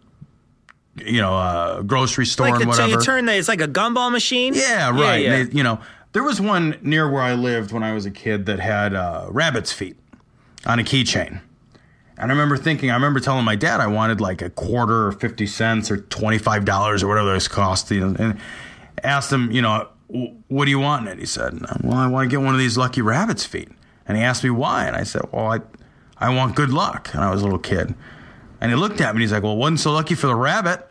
[0.97, 2.99] you know uh, grocery store Like and the, so whatever?
[2.99, 4.53] you turn the, it's like a gumball machine.
[4.55, 5.23] Yeah, right.
[5.23, 5.43] Yeah, yeah.
[5.43, 5.79] They- you know,
[6.13, 9.27] there was one near where I lived when I was a kid that had uh,
[9.29, 9.95] rabbit's feet
[10.65, 11.41] on a keychain.
[12.17, 15.11] And I remember thinking, I remember telling my dad I wanted like a quarter or
[15.13, 17.89] 50 cents or $25 or whatever those cost.
[17.91, 18.39] You know, and
[19.03, 19.87] asked him, you know,
[20.49, 21.17] what do you want And?
[21.17, 23.69] He said, well, I want to get one of these lucky rabbit's feet.
[24.09, 24.85] And he asked me why.
[24.87, 25.59] And I said, well, I,
[26.17, 27.11] I want good luck.
[27.13, 27.93] And I was a little kid.
[28.59, 30.85] And he looked at me and he's like, well, wasn't so lucky for the rabbit.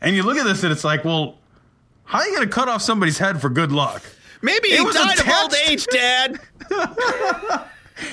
[0.00, 1.38] And you look at this and it's like, well,
[2.04, 4.02] how are you going to cut off somebody's head for good luck?
[4.42, 6.40] Maybe It he was died of old age, Dad.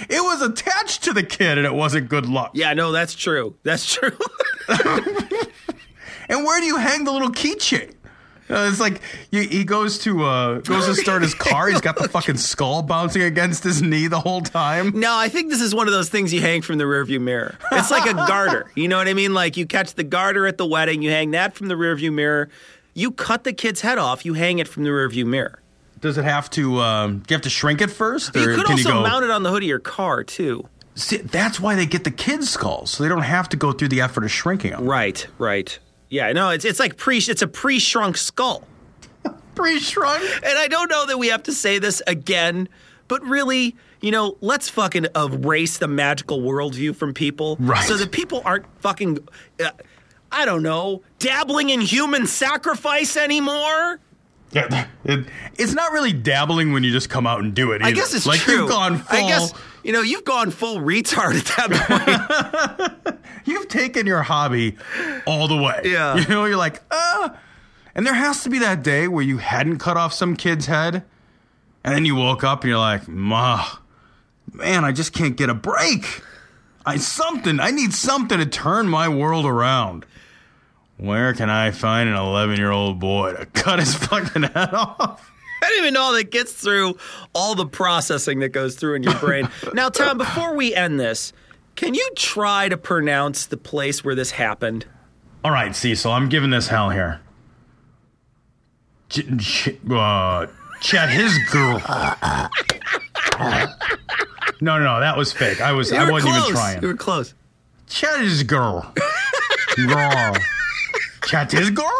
[0.09, 2.51] It was was attached to the kid, and it wasn't good luck.
[2.53, 3.55] Yeah, no, that's true.
[3.63, 4.17] That's true.
[4.67, 7.95] and where do you hang the little keychain?
[8.48, 11.68] Uh, it's like he goes to uh, goes to start his car.
[11.68, 15.00] He's got the fucking skull bouncing against his knee the whole time.
[15.00, 17.58] No, I think this is one of those things you hang from the rearview mirror.
[17.72, 18.72] It's like a garter.
[18.76, 19.34] You know what I mean?
[19.34, 22.50] Like you catch the garter at the wedding, you hang that from the rearview mirror.
[22.93, 25.60] You cut the kid's head off, you hang it from the rearview mirror.
[26.00, 26.82] Does it have to?
[26.82, 28.36] Um, do you have to shrink it first?
[28.36, 30.68] You could also you go, mount it on the hood of your car too.
[30.93, 33.89] See, that's why they get the kids' skulls, so they don't have to go through
[33.89, 34.86] the effort of shrinking them.
[34.86, 35.78] Right, right.
[36.10, 38.64] Yeah, no, it's it's like pre it's a pre-shrunk skull.
[39.56, 40.24] pre-shrunk?
[40.43, 42.70] And I don't know that we have to say this again,
[43.08, 47.58] but really, you know, let's fucking erase the magical worldview from people.
[47.60, 47.84] Right.
[47.84, 49.20] So that people aren't fucking
[49.64, 49.72] uh,
[50.32, 53.99] I don't know, dabbling in human sacrifice anymore.
[54.51, 55.26] Yeah, it,
[55.58, 57.82] it's not really dabbling when you just come out and do it.
[57.82, 58.62] I guess it's like true.
[58.62, 59.18] you've gone full.
[59.18, 59.53] I guess
[59.84, 63.18] you know you've gone full retard at that point.
[63.46, 64.78] you've taken your hobby
[65.26, 65.82] all the way.
[65.86, 66.18] Yeah.
[66.18, 67.38] You know, you're like, ah.
[67.93, 71.04] And there has to be that day where you hadn't cut off some kid's head,
[71.84, 73.66] and then you woke up and you're like, ma,
[74.52, 76.22] man, I just can't get a break.
[76.86, 77.60] I something.
[77.60, 80.06] I need something to turn my world around.
[80.98, 85.32] Where can I find an 11 year old boy to cut his fucking head off?
[85.62, 86.98] I don't even know that gets through
[87.34, 89.50] all the processing that goes through in your brain.
[89.74, 91.34] now, Tom, before we end this,
[91.76, 94.86] can you try to pronounce the place where this happened?
[95.43, 97.21] All right, Cecil, I'm giving this hell here.
[99.09, 100.47] Ch- ch- uh,
[100.82, 101.80] Chet, his girl.
[103.39, 103.67] no,
[104.61, 105.61] no, no, that was fake.
[105.61, 106.43] I was, You I wasn't close.
[106.45, 106.82] even trying.
[106.82, 107.34] You were close.
[107.88, 108.91] Chet his girl.
[109.88, 110.36] girl.
[111.26, 111.91] Chet his girl.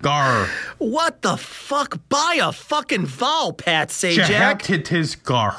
[0.00, 0.48] Gar.
[0.78, 1.98] What the fuck?
[2.08, 4.62] Buy a fucking vowel, Pat Sajak.
[4.64, 5.56] hit his gar.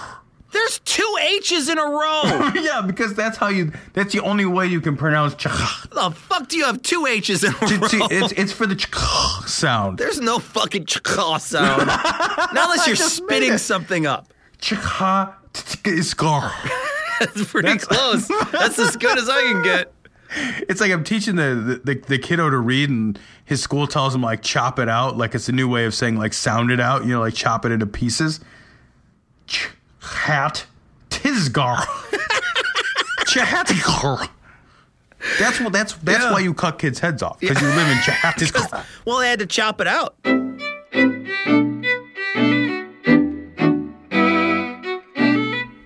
[0.51, 2.23] There's two H's in a row.
[2.55, 3.71] yeah, because that's how you.
[3.93, 5.35] That's the only way you can pronounce.
[5.35, 7.67] Ch- the fuck do you have two H's in a row?
[8.09, 8.89] It's it's for the ch-
[9.47, 9.99] sound.
[9.99, 11.85] There's no fucking chka sound.
[11.87, 14.33] Not unless you're spitting something up.
[14.59, 14.73] Ch-
[15.85, 16.15] is.
[17.19, 18.27] That's pretty close.
[18.51, 19.93] That's as good as I can get.
[20.69, 24.21] It's like I'm teaching the, the the kiddo to read, and his school tells him
[24.21, 27.03] like chop it out, like it's a new way of saying like sound it out.
[27.03, 28.39] You know, like chop it into pieces.
[29.47, 29.69] Ch-
[29.99, 30.65] hat
[31.09, 31.77] tisgar.
[33.29, 34.29] Chahatikar.
[35.37, 36.31] That's what that's that's Yeah.
[36.31, 38.85] why you cut kids' heads off because you live in Chahatikar.
[39.05, 40.15] Well, they had to chop it out.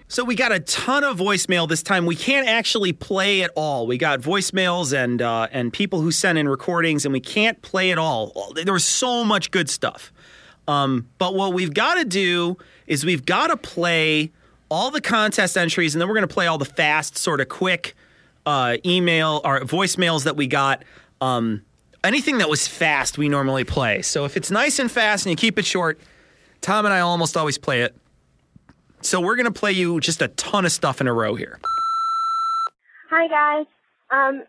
[0.07, 2.05] So we got a ton of voicemail this time.
[2.05, 3.87] We can't actually play it all.
[3.87, 7.89] We got voicemails and uh, and people who sent in recordings, and we can't play
[7.89, 8.53] it all.
[8.53, 10.13] There was so much good stuff.
[10.67, 12.57] Um, but what we've got to do
[12.87, 14.31] is we've got to play
[14.69, 17.49] all the contest entries, and then we're going to play all the fast, sort of
[17.49, 17.95] quick
[18.45, 20.83] uh, email or voicemails that we got.
[21.21, 21.63] Um,
[22.03, 24.01] anything that was fast, we normally play.
[24.01, 25.99] So if it's nice and fast and you keep it short,
[26.61, 27.95] Tom and I almost always play it.
[29.01, 31.59] So we're going to play you just a ton of stuff in a row here.
[33.09, 33.65] Hi guys.
[34.09, 34.43] Um,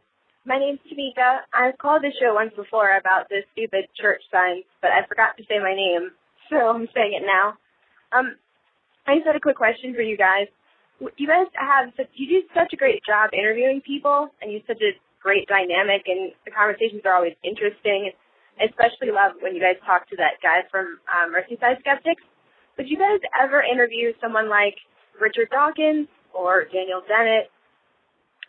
[0.46, 1.40] my name's Tamika.
[1.52, 5.42] I've called the show once before about the stupid church signs, but I forgot to
[5.44, 6.10] say my name,
[6.48, 7.54] so I'm saying it now.
[8.14, 8.36] Um,
[9.06, 10.46] I just had a quick question for you guys.
[11.18, 14.82] You guys have you do such a great job interviewing people, and you have such
[14.82, 18.12] a great dynamic, and the conversations are always interesting.
[18.60, 22.22] I especially love when you guys talk to that guy from um, Merseyside Skeptics.
[22.78, 24.78] Would you guys ever interview someone like
[25.20, 27.50] Richard Dawkins or Daniel Dennett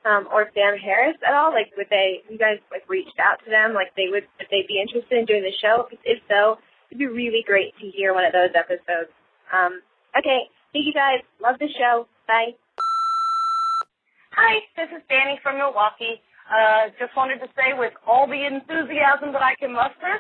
[0.06, 1.50] um, or Sam Harris at all?
[1.50, 3.74] Like, would they, you guys like reached out to them?
[3.74, 5.90] Like, they would, would they be interested in doing the show?
[6.06, 9.10] If so, it'd be really great to hear one of those episodes.
[9.56, 9.82] Um,
[10.18, 11.20] okay, thank you guys.
[11.42, 12.08] Love the show.
[12.28, 12.52] Bye.
[14.36, 16.20] Hi, this is Danny from Milwaukee.
[16.52, 20.20] Uh, just wanted to say with all the enthusiasm that I can muster,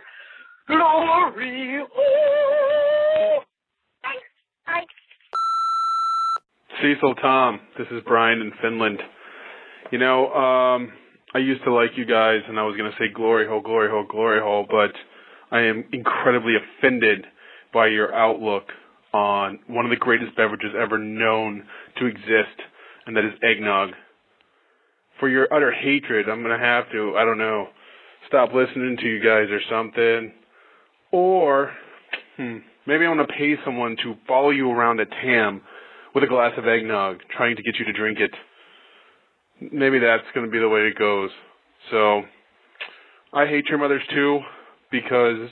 [0.67, 1.83] glory.
[1.83, 3.39] Oh!
[4.01, 4.23] Thanks.
[4.65, 4.86] Bye.
[6.81, 8.99] Cecil Tom, this is Brian in Finland.
[9.91, 10.91] You know, um,
[11.33, 13.89] I used to like you guys, and I was going to say glory hole, glory
[13.89, 14.91] hole, glory hole, but
[15.51, 17.25] I am incredibly offended
[17.73, 18.63] by your outlook
[19.16, 21.63] on one of the greatest beverages ever known
[21.97, 22.59] to exist,
[23.05, 23.91] and that is eggnog.
[25.20, 27.68] For your utter hatred, I'm going to have to, I don't know,
[28.28, 30.34] stop listening to you guys or something.
[31.11, 31.72] Or,
[32.36, 35.61] hmm, maybe I want to pay someone to follow you around a TAM
[36.13, 38.32] with a glass of eggnog, trying to get you to drink it.
[39.72, 41.30] Maybe that's going to be the way it goes.
[41.91, 42.24] So,
[43.34, 44.39] I hate your mothers too,
[44.91, 45.49] because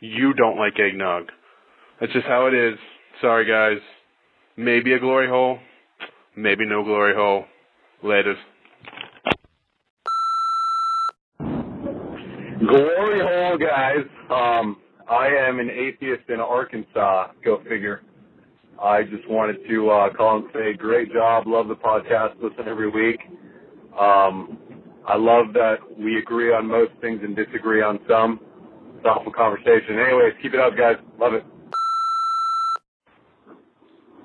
[0.00, 1.24] you don't like eggnog.
[2.00, 2.78] That's just how it is.
[3.20, 3.82] Sorry, guys.
[4.56, 5.58] Maybe a glory hole,
[6.36, 7.44] maybe no glory hole.
[8.02, 8.34] Later.
[11.38, 14.04] Glory hole, guys.
[14.30, 14.76] Um,
[15.10, 17.28] I am an atheist in Arkansas.
[17.44, 18.02] Go figure.
[18.82, 21.46] I just wanted to uh, call and say, great job.
[21.46, 22.34] Love the podcast.
[22.42, 23.20] Listen every week.
[23.98, 24.58] Um,
[25.06, 28.40] I love that we agree on most things and disagree on some.
[29.02, 29.98] Thoughtful conversation.
[29.98, 30.96] Anyways, keep it up, guys.
[31.18, 31.44] Love it.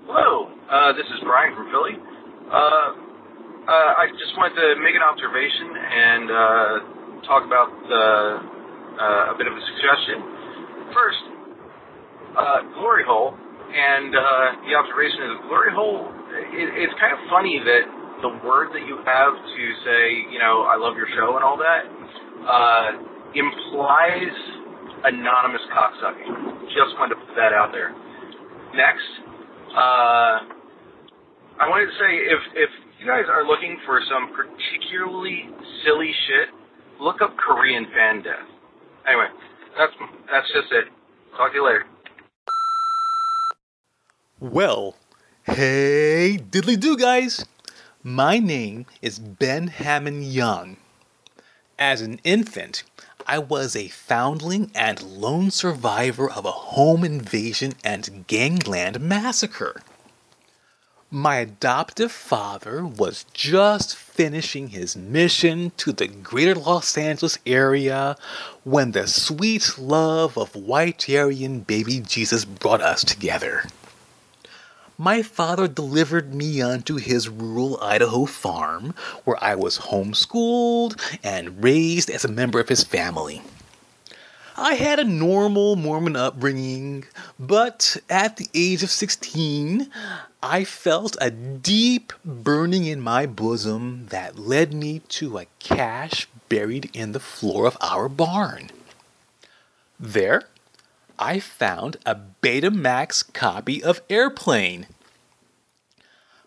[0.07, 1.99] Hello, uh, this is Brian from Philly.
[1.99, 2.55] Uh,
[3.67, 6.73] uh, I just wanted to make an observation and uh,
[7.27, 10.17] talk about uh, a bit of a suggestion.
[10.95, 11.23] First,
[12.79, 16.07] glory hole, and the observation is glory hole.
[16.55, 17.83] It, it's kind of funny that
[18.23, 21.59] the word that you have to say, you know, I love your show and all
[21.59, 21.83] that,
[22.47, 22.87] uh,
[23.35, 24.35] implies
[25.03, 26.71] anonymous cocksucking.
[26.71, 27.91] Just wanted to put that out there.
[28.71, 29.09] Next,
[29.75, 30.60] uh,
[31.59, 35.49] I wanted to say if if you guys are looking for some particularly
[35.83, 36.49] silly shit,
[36.99, 38.47] look up Korean fan death.
[39.07, 39.27] Anyway,
[39.77, 39.93] that's
[40.31, 40.85] that's just it.
[41.37, 41.85] Talk to you later.
[44.39, 44.95] Well,
[45.43, 47.45] hey, diddly do, guys.
[48.03, 50.77] My name is Ben Hammond Young.
[51.77, 52.83] As an infant,
[53.27, 59.81] I was a foundling and lone survivor of a home invasion and gangland massacre.
[61.13, 68.15] My adoptive father was just finishing his mission to the greater Los Angeles area
[68.63, 73.65] when the sweet love of white Aryan baby Jesus brought us together
[74.97, 78.93] my father delivered me onto his rural Idaho farm,
[79.23, 83.41] where I was homeschooled and raised as a member of his family.
[84.61, 87.05] I had a normal Mormon upbringing,
[87.39, 89.89] but at the age of 16,
[90.43, 96.91] I felt a deep burning in my bosom that led me to a cache buried
[96.93, 98.69] in the floor of our barn.
[99.99, 100.43] There,
[101.17, 104.85] I found a Betamax copy of Airplane.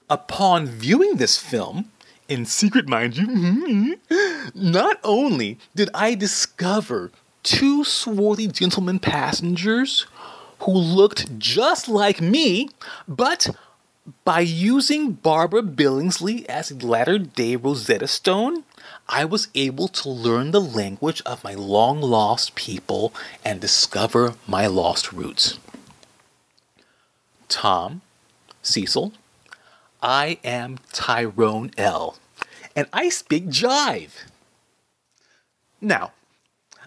[0.09, 1.91] Upon viewing this film,
[2.29, 3.99] in secret, mind you,
[4.55, 7.11] not only did I discover
[7.45, 10.07] two swarthy gentlemen passengers
[10.61, 12.71] who looked just like me,
[13.07, 13.55] but
[14.25, 18.65] by using Barbara Billingsley as a latter day Rosetta Stone,
[19.09, 23.15] I was able to learn the language of my long lost people
[23.45, 25.59] and discover my lost roots.
[27.49, 28.01] Tom,
[28.63, 29.13] Cecil,
[30.03, 32.19] I am Tyrone L,
[32.75, 34.25] and I speak jive.
[35.81, 36.13] Now,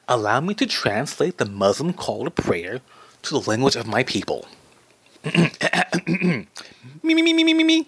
[0.08, 2.82] allow me to translate the Muslim call to prayer
[3.24, 4.48] to the language of my people.
[5.26, 6.48] me,
[7.04, 7.88] me, me, me, me, me, me.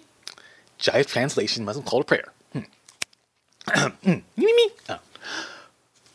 [0.78, 2.32] Jive translation, Muslim call to prayer.
[4.04, 4.70] me, me, me.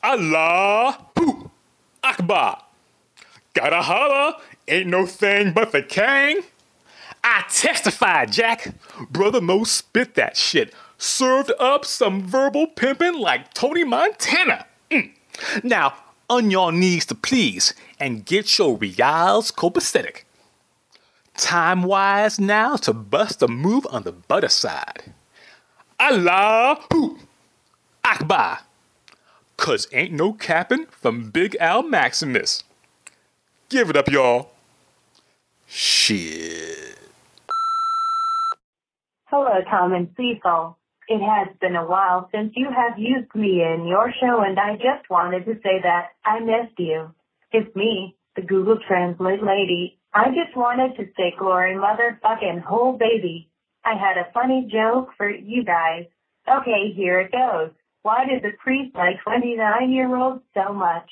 [0.03, 1.51] Oh.
[2.03, 2.61] Akbar.
[3.53, 6.41] Gotta holla, ain't no thing but the king.
[7.23, 8.75] I testify, Jack.
[9.09, 10.73] Brother Mo spit that shit.
[10.97, 14.67] Served up some verbal pimping like Tony Montana.
[15.63, 15.93] Now,
[16.29, 20.23] on your knees to please and get your reals copacetic.
[21.37, 25.13] Time wise now to bust a move on the butter side.
[25.99, 27.17] Allahu
[28.03, 28.59] Akbar.
[29.57, 32.63] Cause ain't no capping from Big Al Maximus.
[33.69, 34.51] Give it up, y'all.
[35.67, 36.99] Shit.
[39.25, 40.77] Hello, Tom and Cecil.
[41.07, 44.73] It has been a while since you have used me in your show, and I
[44.75, 47.13] just wanted to say that I missed you.
[47.51, 49.99] It's me, the Google Translate lady.
[50.13, 53.49] I just wanted to say glory motherfucking whole baby.
[53.83, 56.05] I had a funny joke for you guys.
[56.49, 57.69] Okay, here it goes.
[58.01, 61.09] Why did the priest like 29 year olds so much?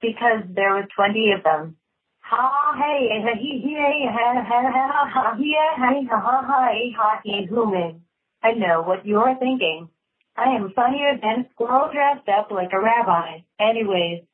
[0.00, 1.76] Because there was 20 of them.
[2.20, 3.08] Ha hey
[3.40, 3.76] he he
[4.08, 8.00] ha ha ha ha yeah hey ha ha ha ha he human.
[8.44, 9.88] I know what you're thinking.
[10.36, 13.38] I am funnier than a squirrel dressed up like a rabbi.
[13.58, 14.24] Anyways,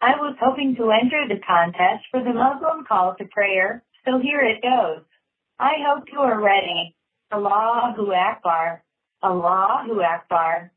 [0.00, 4.40] I was hoping to enter the contest for the Muslim call to prayer, so here
[4.40, 5.02] it goes.
[5.58, 6.94] I hope you are ready.
[7.32, 8.84] Allahu Akbar.
[9.24, 10.70] Allahu Akbar.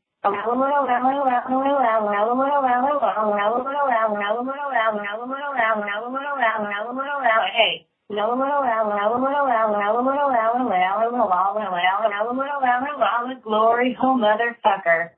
[7.54, 7.86] Hey.
[13.44, 15.10] Glory motherfucker.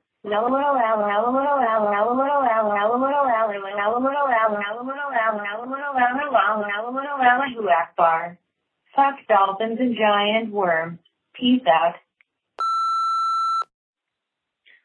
[8.95, 10.99] Fuck dolphins and giant worms.
[11.33, 11.95] Peace out.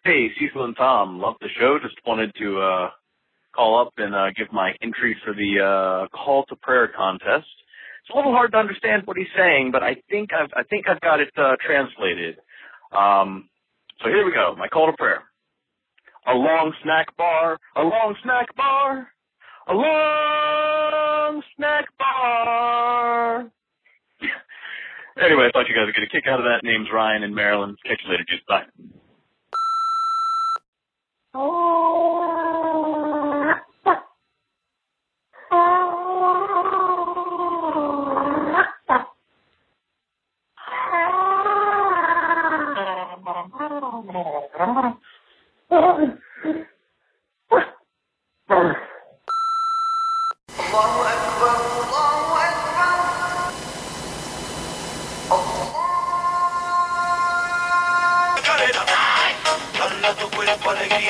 [0.04, 1.78] Hey, Cecil and Tom, love the show.
[1.82, 2.90] Just wanted to uh,
[3.54, 7.46] call up and uh, give my entry for the uh, call to prayer contest.
[8.08, 10.88] It's a little hard to understand what he's saying, but I think I've I think
[10.88, 12.38] I've got it uh, translated.
[12.90, 13.50] Um,
[14.02, 14.54] so here we go.
[14.56, 15.24] My call to prayer.
[16.26, 19.08] A long snack bar, a long snack bar,
[19.68, 23.40] a long snack bar.
[25.22, 26.60] anyway, I thought you guys would get a kick out of that.
[26.64, 27.76] Name's Ryan in Maryland.
[27.84, 28.40] Catch you later, dude.
[28.48, 28.64] Bye.
[31.34, 32.67] Bala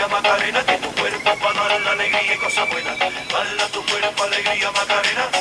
[0.08, 2.98] Macarena, que tu cuerpo para dar la alegría y cosas buenas.
[2.98, 5.37] Bala tu cuerpo, alegría, Macarena,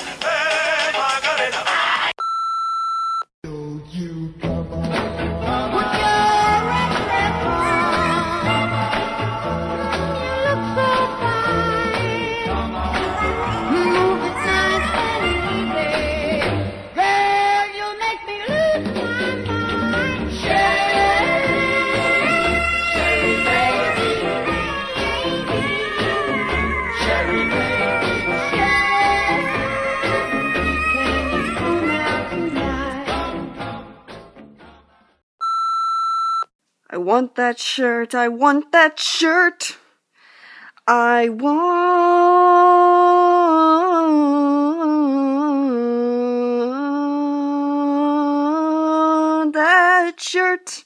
[37.07, 38.13] want that shirt.
[38.13, 39.77] I want that shirt.
[40.85, 41.53] I want
[49.53, 50.83] that shirt.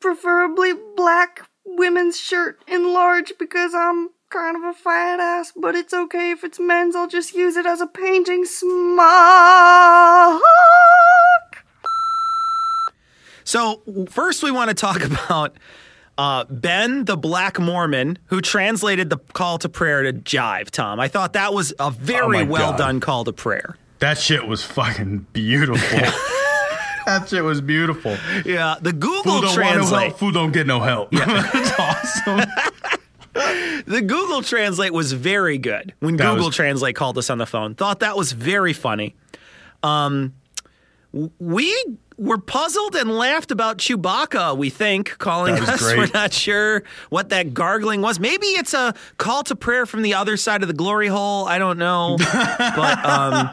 [0.00, 5.94] Preferably black women's shirt in large because I'm kind of a fat ass, but it's
[5.94, 6.94] okay if it's men's.
[6.94, 10.42] I'll just use it as a painting small.
[13.44, 15.56] So first, we want to talk about
[16.18, 20.70] uh, Ben, the Black Mormon, who translated the call to prayer to jive.
[20.70, 22.78] Tom, I thought that was a Oh very my well God.
[22.78, 23.76] done call to prayer.
[24.00, 25.98] That shit was fucking beautiful.
[27.06, 28.16] that shit was beautiful.
[28.44, 30.16] Yeah, the Google Food don't no Translate.
[30.18, 31.10] Food don't get no help.
[31.12, 32.40] That's awesome.
[33.86, 37.46] The Google Translate was very good when That Google was- Translate called us on the
[37.46, 37.74] phone.
[37.74, 39.14] Thought that was very funny.
[39.82, 40.34] Um,
[41.38, 41.84] we
[42.18, 44.56] were puzzled and laughed about Chewbacca.
[44.56, 45.78] We think calling us.
[45.82, 45.98] great.
[45.98, 48.20] We're not sure what that gargling was.
[48.20, 51.46] Maybe it's a call to prayer from the other side of the glory hole.
[51.46, 53.50] I don't know, but um,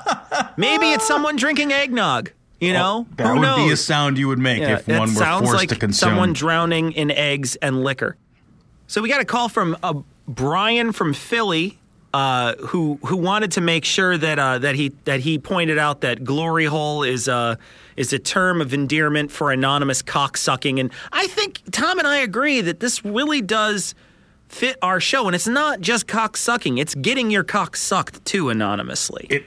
[0.57, 2.31] maybe it's someone drinking eggnog.
[2.59, 3.67] You know, That Who would knows?
[3.67, 6.09] be a sound you would make Yeah, if one were forced like to consume.
[6.09, 8.17] someone drowning in eggs and liquor.
[8.87, 9.93] So we got a call from uh,
[10.27, 11.78] Brian from Philly,
[12.13, 16.01] uh, who who wanted to make sure that uh, that he that he pointed out
[16.01, 17.57] that glory hole is a
[17.95, 22.61] is a term of endearment for anonymous cocksucking, and I think Tom and I agree
[22.61, 23.93] that this really does
[24.47, 29.27] fit our show, and it's not just cocksucking; it's getting your cock sucked too anonymously.
[29.29, 29.45] It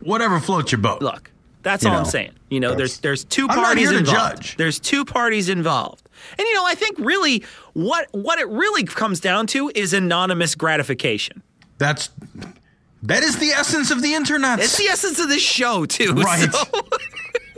[0.00, 1.00] whatever floats your boat.
[1.00, 1.30] Look,
[1.62, 2.32] that's You all I'm saying.
[2.50, 4.06] You know, there's there's two parties involved.
[4.42, 4.56] judge.
[4.56, 6.08] There's two parties involved.
[6.38, 10.54] And you know, I think really what what it really comes down to is anonymous
[10.54, 11.42] gratification.
[11.78, 12.10] That's
[13.04, 14.58] that is the essence of the internet.
[14.60, 16.12] It's the essence of this show too.
[16.14, 16.52] Right.
[16.52, 16.64] so-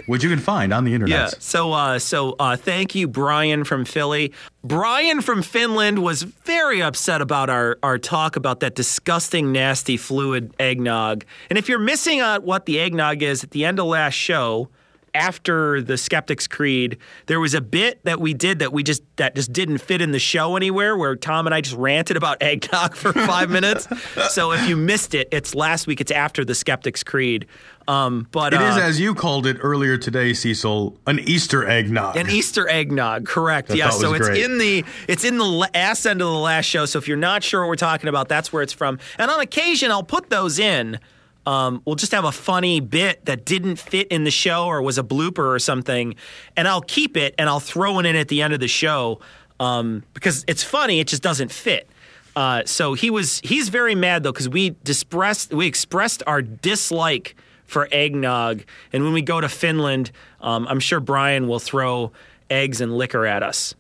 [0.07, 1.17] Which you can find on the internet.
[1.19, 1.31] yeah.
[1.39, 4.33] So uh so uh thank you Brian from Philly.
[4.65, 10.53] Brian from Finland was very upset about our our talk about that disgusting nasty fluid
[10.59, 11.25] eggnog.
[11.49, 14.69] And if you're missing out what the eggnog is at the end of last show,
[15.15, 19.35] after the Skeptics Creed, there was a bit that we did that we just that
[19.35, 22.95] just didn't fit in the show anywhere where Tom and I just ranted about eggnog
[22.95, 23.87] for five minutes.
[24.33, 26.01] So if you missed it, it's last week.
[26.01, 27.47] It's after the Skeptics Creed.
[27.89, 32.17] Um, but It is, uh, as you called it earlier today, Cecil, an Easter eggnog.
[32.17, 33.75] An Easter eggnog, correct?
[33.75, 33.91] Yeah.
[33.91, 34.45] So it's great.
[34.45, 36.87] in the it's in the ass end of the last show.
[36.87, 38.99] So if you're not sure what we're talking about, that's where it's from.
[39.19, 40.99] And on occasion, I'll put those in.
[41.47, 44.99] Um, we'll just have a funny bit that didn't fit in the show or was
[44.99, 46.15] a blooper or something,
[46.57, 49.21] and I'll keep it and I'll throw it in at the end of the show
[49.59, 51.01] um, because it's funny.
[51.01, 51.89] It just doesn't fit.
[52.37, 57.35] Uh, so he was he's very mad though because we expressed we expressed our dislike
[57.65, 58.63] for eggnog,
[58.93, 60.11] and when we go to Finland,
[60.41, 62.13] um, I'm sure Brian will throw
[62.49, 63.75] eggs and liquor at us.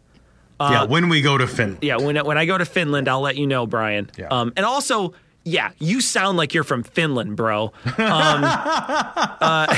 [0.61, 1.83] yeah, when we go to Finland.
[1.83, 4.11] Yeah, when when I go to Finland, I'll let you know, Brian.
[4.19, 4.29] Yeah.
[4.31, 5.15] Um, and also,
[5.45, 7.73] yeah, you sound like you're from Finland, bro.
[7.85, 9.77] Um, uh,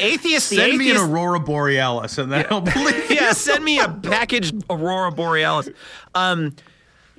[0.00, 3.16] Atheist, the Send me an Aurora Borealis, and then I'll believe you.
[3.16, 5.68] yeah, send me a packaged Aurora Borealis.
[6.14, 6.54] Um,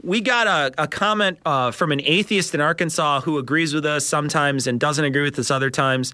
[0.03, 4.05] we got a, a comment uh, from an atheist in Arkansas who agrees with us
[4.05, 6.13] sometimes and doesn't agree with us other times.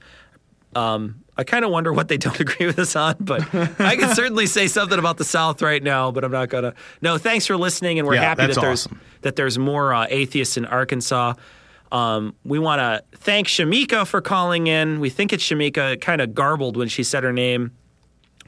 [0.76, 3.42] Um, I kind of wonder what they don't agree with us on, but
[3.80, 6.74] I can certainly say something about the South right now, but I'm not gonna.
[7.02, 9.02] No, thanks for listening, and we're Yeah, happy that there's awesome.
[9.22, 11.34] that there's more uh, atheists in Arkansas.
[11.92, 15.00] Um, we want to thank Shamika for calling in.
[15.00, 16.00] We think it's Shamika.
[16.02, 17.72] Kind of garbled when she said her name.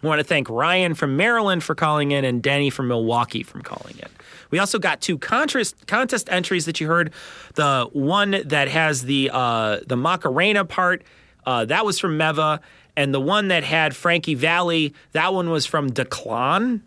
[0.04, 3.62] We want to thank Ryan from Maryland for calling in and Danny from Milwaukee from
[3.62, 4.08] calling in.
[4.50, 7.14] We also got two contest contest entries that you heard.
[7.56, 11.04] The one that has the uh, the Macarena part
[11.46, 12.60] uh, that was from Meva,
[12.96, 16.82] and the one that had Frankie Valli that one was from Declan.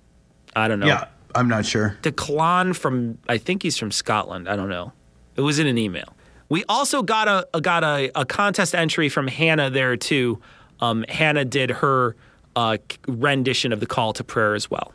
[0.55, 0.87] I don't know.
[0.87, 1.97] Yeah, I'm not sure.
[2.03, 4.49] Declan from I think he's from Scotland.
[4.49, 4.93] I don't know.
[5.37, 6.15] It was in an email.
[6.49, 10.41] We also got a, a got a, a contest entry from Hannah there too.
[10.81, 12.15] Um, Hannah did her
[12.57, 12.77] uh,
[13.09, 14.93] rendition of the call to prayer as well.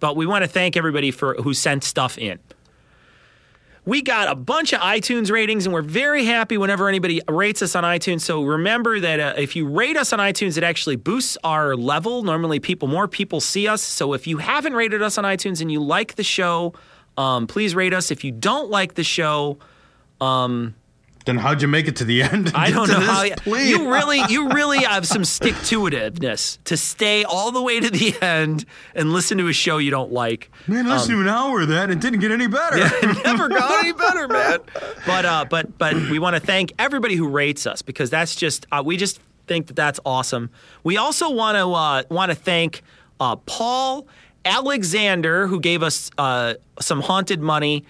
[0.00, 2.38] But we want to thank everybody for who sent stuff in.
[3.88, 7.74] We got a bunch of iTunes ratings, and we're very happy whenever anybody rates us
[7.74, 8.20] on iTunes.
[8.20, 12.22] So remember that uh, if you rate us on iTunes, it actually boosts our level.
[12.22, 13.80] Normally, people more people see us.
[13.80, 16.74] So if you haven't rated us on iTunes and you like the show,
[17.16, 18.10] um, please rate us.
[18.10, 19.58] If you don't like the show,
[20.20, 20.74] um,
[21.28, 22.52] Then how'd you make it to the end?
[22.54, 26.74] I don't know how you, you really you really have some stick to itiveness to
[26.78, 28.64] stay all the way to the end
[28.94, 30.50] and listen to a show you don't like.
[30.66, 32.78] Man, listen Um, to an hour of that, it didn't get any better.
[32.80, 34.60] it never got any better, man.
[35.06, 38.66] But uh, but but we want to thank everybody who rates us because that's just
[38.72, 40.48] uh, we just think that that's awesome.
[40.82, 42.80] We also want to uh, want to thank
[43.20, 44.06] uh, Paul
[44.46, 47.84] Alexander who gave us uh, some haunted money.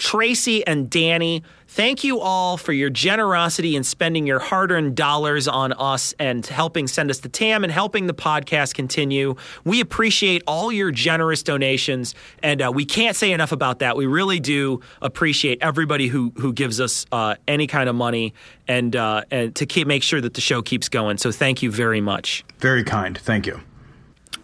[0.00, 5.46] Tracy and Danny, thank you all for your generosity in spending your hard earned dollars
[5.46, 9.34] on us and helping send us to TAM and helping the podcast continue.
[9.62, 13.94] We appreciate all your generous donations, and uh, we can't say enough about that.
[13.94, 18.32] We really do appreciate everybody who, who gives us uh, any kind of money
[18.66, 21.18] and, uh, and to keep, make sure that the show keeps going.
[21.18, 22.42] So thank you very much.
[22.58, 23.18] Very kind.
[23.18, 23.60] Thank you.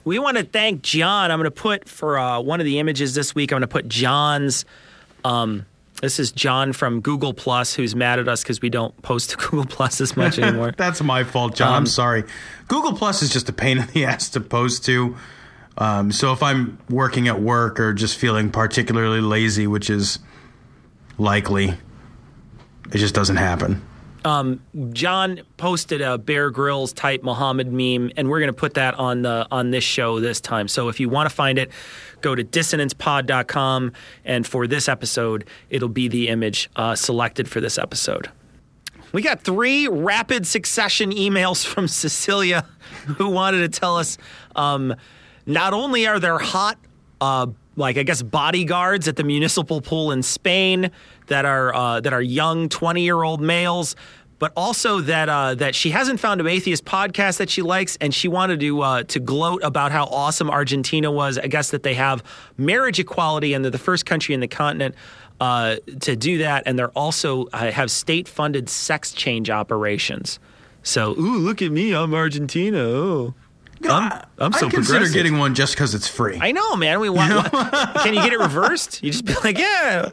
[0.05, 1.31] We want to thank John.
[1.31, 3.53] I'm going to put for uh, one of the images this week.
[3.53, 4.67] I'm going to put John's.
[5.27, 5.67] Um,
[6.03, 9.37] this is John from Google Plus, who's mad at us because we don't post to
[9.39, 10.73] Google Plus as much anymore.
[10.77, 11.69] That's my fault, John.
[11.69, 12.25] Um, I'm sorry.
[12.69, 15.17] Google Plus is just a pain in the ass to post to.
[15.79, 20.21] Um, so if I'm working at work or just feeling particularly lazy, which is
[21.19, 21.75] likely,
[22.93, 23.83] it just doesn't happen.
[24.27, 28.95] Um, John posted a Bear Grylls type Muhammad meme, and we're going to put that
[28.95, 30.67] on the on this show this time.
[30.67, 31.71] So if you want to find it,
[32.23, 33.93] go to dissonancepod.com,
[34.25, 38.29] and for this episode, it'll be the image uh, selected for this episode.
[39.13, 42.67] We got three rapid succession emails from Cecilia,
[43.19, 44.19] who wanted to tell us
[44.57, 44.93] um,
[45.47, 46.79] not only are there hot,
[47.21, 47.47] uh,
[47.77, 50.91] like I guess bodyguards at the municipal pool in Spain
[51.27, 53.97] that are uh, that are young twenty year old males,
[54.39, 58.15] but also that uh, that she hasn't found an atheist podcast that she likes, and
[58.15, 61.39] she wanted to uh, to gloat about how awesome Argentina was.
[61.39, 62.23] I guess that they have
[62.57, 64.95] marriage equality, and they're the first country in the continent
[65.41, 70.39] uh, to do that, and they're also uh, have state funded sex change operations.
[70.83, 72.79] So, ooh, look at me, I'm Argentina.
[72.79, 73.35] Oh.
[73.85, 75.15] I'm, I'm so I consider progressive.
[75.15, 76.39] getting one just because it's free.
[76.41, 76.99] I know, man.
[76.99, 77.51] We want.
[77.53, 79.03] can you get it reversed?
[79.03, 80.11] You just be like, yeah.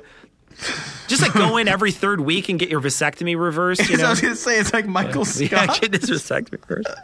[1.08, 3.90] Just like go in every third week and get your vasectomy reversed.
[3.90, 5.82] You I know, was going to say, it's like Michael yeah, Scott.
[5.82, 6.98] get his vasectomy reversed.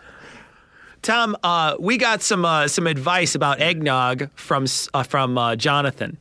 [1.01, 6.17] Tom, uh, we got some uh, some advice about eggnog from uh, from uh, Jonathan.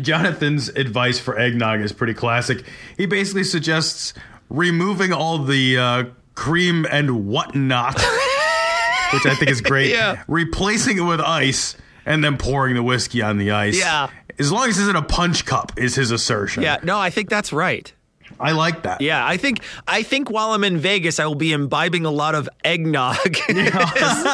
[0.00, 2.64] Jonathan's advice for eggnog is pretty classic.
[2.96, 4.12] He basically suggests
[4.50, 6.04] removing all the uh,
[6.34, 7.94] cream and whatnot,
[9.12, 9.90] which I think is great.
[9.90, 10.22] Yeah.
[10.28, 11.74] Replacing it with ice
[12.08, 13.78] and then pouring the whiskey on the ice.
[13.78, 14.08] Yeah.
[14.38, 16.62] As long as it's in a punch cup, is his assertion.
[16.62, 17.92] Yeah, no, I think that's right.
[18.40, 19.00] I like that.
[19.00, 22.34] Yeah, I think I think while I'm in Vegas, I will be imbibing a lot
[22.34, 23.16] of eggnog.
[23.48, 24.26] as,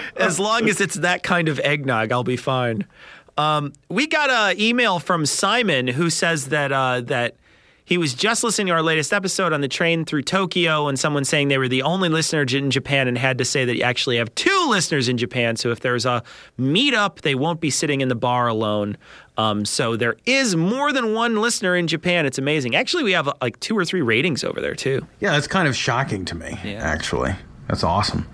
[0.16, 2.86] as long as it's that kind of eggnog, I'll be fine.
[3.38, 7.36] Um, we got an email from Simon who says that uh, that
[7.84, 11.24] he was just listening to our latest episode on the train through Tokyo, and someone
[11.24, 14.16] saying they were the only listener in Japan, and had to say that you actually
[14.16, 15.56] have two listeners in Japan.
[15.56, 16.22] So if there's a
[16.58, 18.96] meetup, they won't be sitting in the bar alone.
[19.36, 22.26] Um, so there is more than one listener in Japan.
[22.26, 22.76] It's amazing.
[22.76, 25.06] Actually, we have uh, like two or three ratings over there too.
[25.20, 27.34] Yeah, that's kind of shocking to me, actually.
[27.68, 28.28] That's awesome.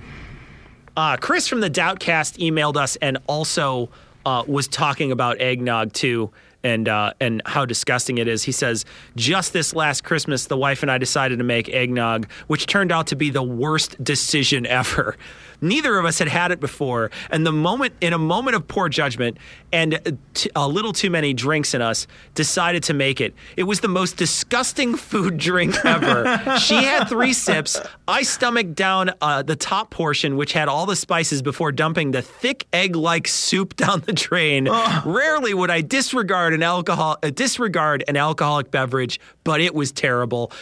[0.96, 3.88] Uh, Chris from the Doubtcast emailed us and also
[4.26, 6.30] uh, was talking about eggnog too.
[6.68, 8.42] And uh, and how disgusting it is.
[8.44, 8.84] He says,
[9.16, 13.06] just this last Christmas, the wife and I decided to make eggnog, which turned out
[13.08, 15.16] to be the worst decision ever.
[15.60, 18.88] Neither of us had had it before, and the moment, in a moment of poor
[18.88, 19.38] judgment
[19.72, 23.34] and t- a little too many drinks in us, decided to make it.
[23.56, 26.58] It was the most disgusting food drink ever.
[26.60, 27.80] she had three sips.
[28.06, 32.22] I stomached down uh, the top portion, which had all the spices, before dumping the
[32.22, 34.68] thick egg-like soup down the drain.
[35.04, 40.52] Rarely would I disregard an alcohol, uh, disregard an alcoholic beverage, but it was terrible.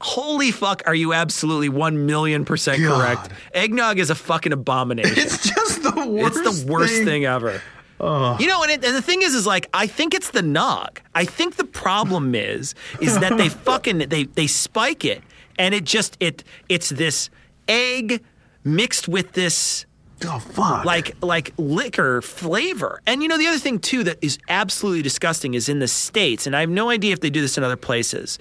[0.00, 3.28] Holy fuck, are you absolutely 1 million percent correct?
[3.52, 5.12] Eggnog is a fucking abomination.
[5.16, 6.38] It's just the worst.
[6.38, 7.04] It's the worst thing.
[7.04, 7.60] thing, ever.
[8.00, 11.00] You know, and, it, and the thing is, is like I think it's the nog.
[11.14, 15.22] I think the problem is, is that they fucking they they spike it,
[15.58, 17.28] and it just it it's this
[17.68, 18.24] egg
[18.64, 19.84] mixed with this.
[20.26, 20.84] Oh fuck!
[20.84, 25.54] Like like liquor flavor, and you know the other thing too that is absolutely disgusting
[25.54, 27.76] is in the states, and I have no idea if they do this in other
[27.76, 28.38] places,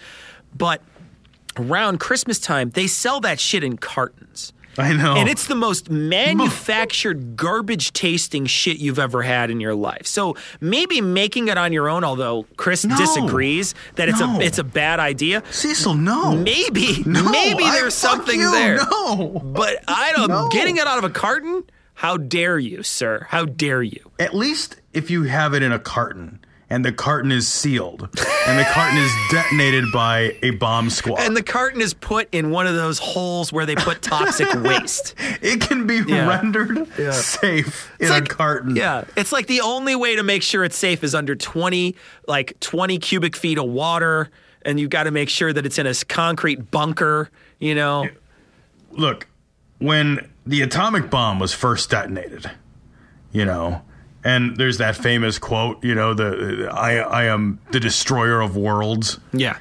[0.56, 0.82] but
[1.58, 4.54] around Christmas time they sell that shit in cartons.
[4.80, 5.16] I know.
[5.18, 10.08] And it's the most manufactured, garbage tasting shit you've ever had in your life.
[10.08, 12.98] So maybe making it on your own, although Chris No.
[12.98, 14.40] disagrees that it's No.
[14.40, 15.44] a it's a bad idea.
[15.52, 16.36] Cecil, no.
[16.36, 18.78] Maybe No, maybe there's fuck something you, there.
[18.78, 19.42] no.
[19.44, 21.64] But I don't getting it out of a carton?
[21.96, 23.28] How dare you, sir?
[23.30, 24.12] How dare you?
[24.20, 26.40] At least if you have it in a carton
[26.70, 28.02] and the carton is sealed
[28.48, 31.20] and the carton is detonated by a bomb squad.
[31.20, 35.16] And the carton is put in one of those holes where they put toxic waste.
[35.42, 36.28] it can be Yeah.
[36.28, 38.76] rendered safe in a carton.
[38.76, 41.96] Yeah, it's like the only way to make sure it's safe is under 20
[42.28, 44.30] like 20 cubic feet of water
[44.62, 47.30] and you've got to make sure that it's in a concrete bunker,
[47.60, 48.08] you know.
[48.92, 49.28] Look,
[49.80, 52.50] when the atomic bomb was first detonated,
[53.32, 53.82] you know,
[54.24, 59.20] and there's that famous quote, you know, the I I am the destroyer of worlds.
[59.34, 59.58] Yeah.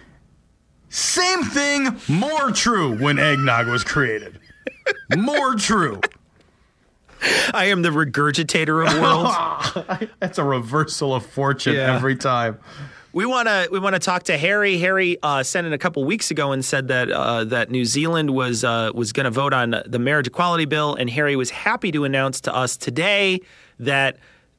[0.90, 4.39] Same thing, more true when eggnog was created.
[5.16, 6.01] More true.
[7.52, 10.10] I am the regurgitator of worlds.
[10.20, 11.94] That's a reversal of fortune Yeah.
[11.94, 12.59] every time.
[13.12, 14.78] We want to we want to talk to Harry.
[14.78, 18.30] Harry uh, sent in a couple weeks ago and said that uh, that New Zealand
[18.30, 21.90] was uh, was going to vote on the marriage equality bill, and Harry was happy
[21.93, 23.40] to announce to us today
[23.80, 24.18] that.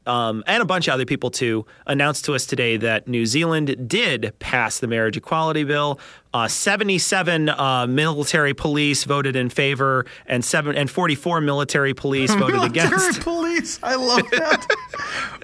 [0.09, 3.87] Um, and a bunch of other people too announced to us today that New Zealand
[3.87, 5.99] did pass the marriage equality bill.
[6.33, 12.63] Uh, 77 uh, military police voted in favor, and seven and 44 military police voted
[12.63, 13.21] against Military against.
[13.23, 13.79] police.
[13.83, 14.65] I love that.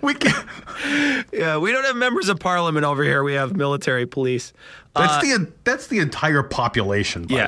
[0.01, 0.33] we can
[1.33, 3.23] Yeah, we don't have members of parliament over here.
[3.23, 4.51] We have military police.
[4.95, 7.27] That's Uh, the that's the entire population.
[7.27, 7.47] By Yeah.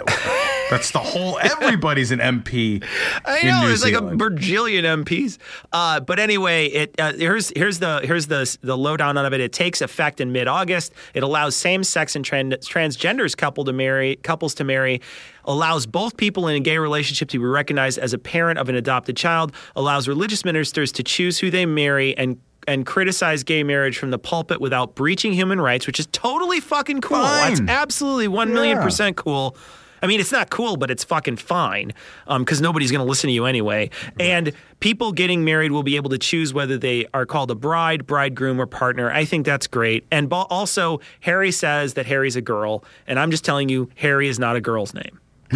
[0.70, 1.40] That's the whole.
[1.40, 2.84] Everybody's an MP
[3.26, 5.38] I know New there's like a bajillion MPs.
[5.72, 9.40] Uh, but anyway, it uh, here's here's the here's the the lowdown of it.
[9.42, 10.94] It takes effect in mid August.
[11.14, 15.02] It allows same sex and tran- transgenders couple to marry couples to marry.
[15.46, 18.76] Allows both people in a gay relationship to be recognized as a parent of an
[18.76, 19.54] adopted child.
[19.76, 22.40] Allows religious ministers to choose who they marry and.
[22.70, 27.00] And criticize gay marriage from the pulpit without breaching human rights, which is totally fucking
[27.00, 27.22] cool.
[27.22, 28.84] That's absolutely one million Yeah.
[28.84, 29.56] percent cool.
[30.02, 31.94] I mean, it's not cool, but it's fucking fine
[32.28, 33.90] um, because nobody's going to listen to you anyway.
[34.20, 38.06] And people getting married will be able to choose whether they are called a bride,
[38.06, 39.12] bridegroom, or partner.
[39.12, 40.06] I think that's great.
[40.12, 44.40] And also, Harry says that Harry's a girl, and I'm just telling you, Harry is
[44.40, 45.20] not a girl's name.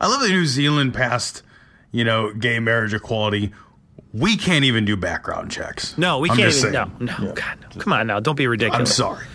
[0.00, 1.42] I love that New Zealand passed,
[1.92, 3.52] you know, gay marriage equality.
[4.12, 5.96] We can't even do background checks.
[5.98, 6.72] No, we I'm can't even.
[6.72, 7.80] No, no, God, no.
[7.80, 8.80] Come on now, don't be ridiculous.
[8.80, 9.26] I'm sorry.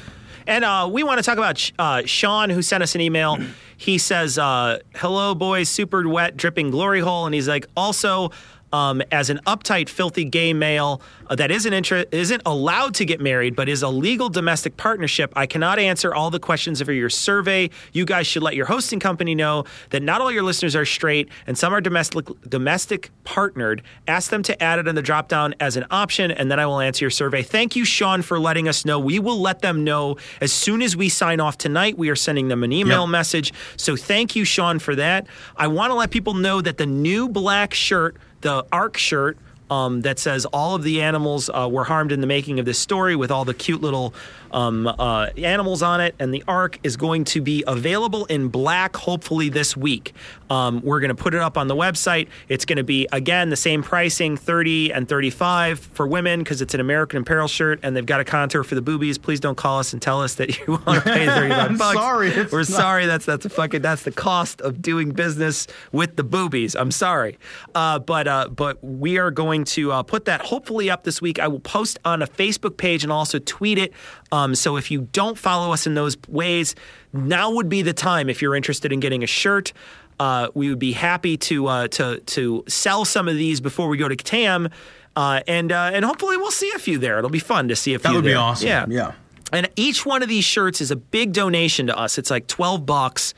[0.47, 3.37] And uh, we want to talk about uh, Sean, who sent us an email.
[3.77, 8.31] He says, uh, "Hello, boys, super wet, dripping glory hole," and he's like, also.
[8.71, 13.19] Um, as an uptight, filthy gay male uh, that isn't inter- isn't allowed to get
[13.19, 17.09] married, but is a legal domestic partnership, I cannot answer all the questions of your
[17.09, 17.71] survey.
[17.93, 21.29] You guys should let your hosting company know that not all your listeners are straight,
[21.47, 23.81] and some are domestic domestic partnered.
[24.07, 26.65] Ask them to add it in the drop down as an option, and then I
[26.67, 27.41] will answer your survey.
[27.41, 28.99] Thank you, Sean, for letting us know.
[28.99, 31.97] We will let them know as soon as we sign off tonight.
[31.97, 33.09] We are sending them an email Yep.
[33.09, 33.53] message.
[33.77, 35.25] So thank you, Sean, for that.
[35.57, 39.37] I want to let people know that the new black shirt, the ARC shirt,
[39.69, 42.79] um, that says all of the animals uh, were harmed in the making of this
[42.79, 44.13] story with all the cute little
[44.51, 46.15] um, uh, animals on it.
[46.19, 50.13] And the ark is going to be available in black hopefully this week.
[50.49, 52.27] Um, we're going to put it up on the website.
[52.47, 56.73] It's going to be, again, the same pricing 30 and 35 for women because it's
[56.73, 59.17] an American Apparel shirt and they've got a contour for the boobies.
[59.17, 61.97] Please don't call us and tell us that you want to pay 35 I'm bucks.
[61.97, 63.05] sorry, We're not- sorry.
[63.07, 66.75] That's that's a fucking that's the cost of doing business with the boobies.
[66.75, 67.37] I'm sorry,
[67.75, 71.23] uh, but uh, but we are going going to uh, put that hopefully up this
[71.23, 71.39] week.
[71.39, 73.93] I will post on a Facebook page and also tweet it.
[74.31, 76.75] Um, so if you don't follow us in those ways,
[77.13, 79.73] now would be the time if you're interested in getting a shirt.
[80.19, 83.97] Uh, we would be happy to uh, to to sell some of these before we
[83.97, 84.69] go to TAM,
[85.15, 87.17] uh, and uh, and hopefully we'll see a few there.
[87.17, 88.09] It'll be fun to see a few.
[88.09, 88.67] That would be awesome.
[88.67, 89.11] Yeah, Yeah.
[89.51, 92.17] And each one of these shirts is a big donation to us.
[92.17, 93.33] It's like twelve bucks.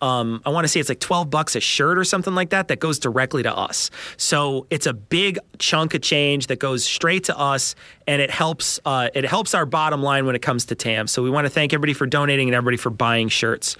[0.00, 2.68] Um, I want to say it's like 12 bucks a shirt or something like that
[2.68, 3.90] that goes directly to us.
[4.16, 7.74] So it's a big chunk of change that goes straight to us
[8.06, 11.06] and it helps uh, it helps our bottom line when it comes to TAM.
[11.06, 13.76] So we want to thank everybody for donating and everybody for buying shirts.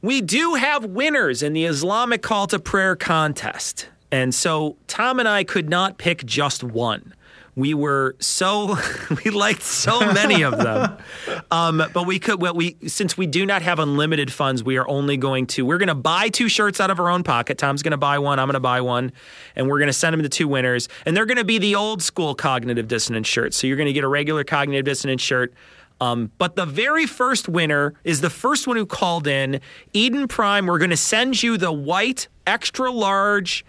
[0.00, 3.88] We do have winners in the Islamic Call to Prayer contest.
[4.10, 7.14] And so Tom and I could not pick just one.
[7.58, 8.78] We were so
[9.24, 10.96] we liked so many of them,
[11.50, 12.40] um, but we could.
[12.40, 15.66] Well, we since we do not have unlimited funds, we are only going to.
[15.66, 17.58] We're going to buy two shirts out of our own pocket.
[17.58, 18.38] Tom's going to buy one.
[18.38, 19.10] I'm going to buy one,
[19.56, 20.88] and we're going to send them to two winners.
[21.04, 23.56] And they're going to be the old school cognitive dissonance shirts.
[23.56, 25.52] So you're going to get a regular cognitive dissonance shirt.
[26.00, 29.60] Um, but the very first winner is the first one who called in,
[29.92, 30.66] Eden Prime.
[30.66, 33.64] We're going to send you the white extra large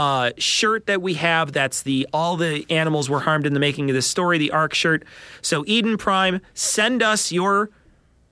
[0.00, 1.52] uh, shirt that we have.
[1.52, 4.72] That's the all the animals were harmed in the making of this story, the ARC
[4.72, 5.04] shirt.
[5.42, 7.68] So Eden Prime, send us your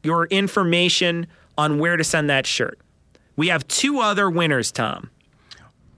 [0.03, 1.27] your information
[1.59, 2.79] on where to send that shirt.
[3.37, 5.11] We have two other winners, Tom.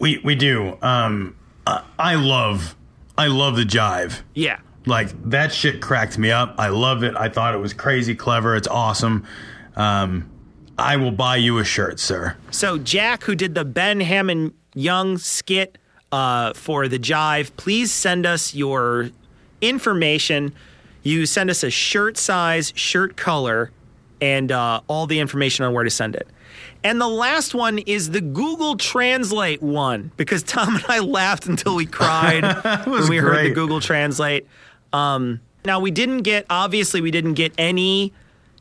[0.01, 0.77] We we do.
[0.83, 2.75] Um, I, I love
[3.17, 4.23] I love the jive.
[4.35, 4.59] Yeah.
[4.87, 6.57] Like that shit cracked me up.
[6.59, 7.15] I love it.
[7.15, 8.57] I thought it was crazy clever.
[8.57, 9.25] It's awesome.
[9.77, 10.29] Um,
[10.77, 12.37] I will buy you a shirt, sir.
[12.51, 15.79] So Jack, who did the Ben Hammond Young skit
[16.13, 19.11] uh, for the Jive, please send us your
[19.61, 20.53] information.
[21.03, 23.71] You send us a shirt size, shirt color,
[24.21, 26.29] and uh, all the information on where to send it.
[26.83, 31.75] And the last one is the Google Translate one because Tom and I laughed until
[31.75, 32.43] we cried
[32.87, 33.55] when we heard the.
[33.55, 34.47] Google Translate.
[34.93, 38.13] Um, now we didn't get obviously we didn't get any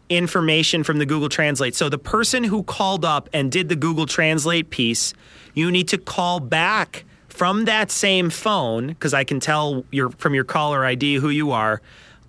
[0.10, 1.76] information from the Google Translate.
[1.76, 5.14] So the person who called up and did the Google Translate piece,
[5.54, 10.34] you need to call back from that same phone because I can tell your from
[10.34, 11.82] your caller ID who you are.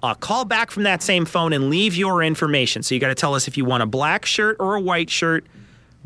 [0.03, 2.83] Uh, call back from that same phone and leave your information.
[2.83, 5.11] So you got to tell us if you want a black shirt or a white
[5.11, 5.45] shirt,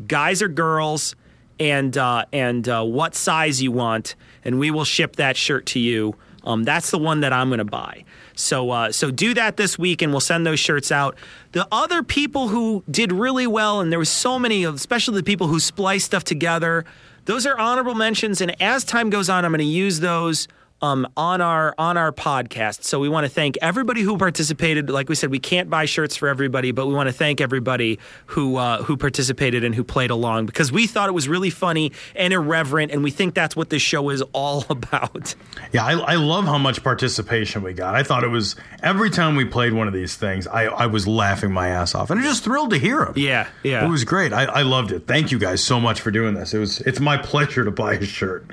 [0.05, 1.15] guys or girls,
[1.59, 5.79] and uh, and uh, what size you want, and we will ship that shirt to
[5.79, 6.15] you.
[6.43, 8.03] Um, that's the one that I'm going to buy.
[8.35, 11.15] So uh, so do that this week, and we'll send those shirts out.
[11.53, 15.47] The other people who did really well, and there was so many, especially the people
[15.47, 16.85] who spliced stuff together.
[17.25, 20.47] Those are honorable mentions, and as time goes on, I'm going to use those
[20.85, 22.83] um, on our on our podcast.
[22.83, 24.89] So we want to thank everybody who participated.
[24.89, 27.99] Like we said, we can't buy shirts for everybody, but we want to thank everybody
[28.27, 31.91] who uh, who participated and who played along because we thought it was really funny
[32.15, 35.35] and irreverent, and we think that's what this show is all about.
[35.71, 37.95] Yeah, I, I love how much participation we got.
[37.95, 41.07] I thought it was every time we played one of these things, I, I was
[41.07, 43.13] laughing my ass off, and I'm just thrilled to hear them.
[43.15, 43.85] Yeah, yeah.
[43.85, 44.33] It was great.
[44.33, 45.07] I, I loved it.
[45.07, 46.53] Thank you guys so much for doing this.
[46.53, 48.45] It was it's my pleasure to buy a shirt.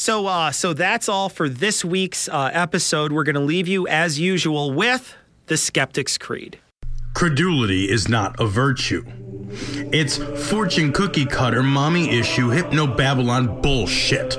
[0.00, 3.12] So, uh, so that's all for this week's uh, episode.
[3.12, 5.14] We're going to leave you as usual with
[5.44, 6.58] the Skeptic's Creed.
[7.12, 9.04] Credulity is not a virtue.
[9.92, 10.16] It's
[10.48, 14.38] fortune cookie cutter, mommy issue, hypno Babylon bullshit.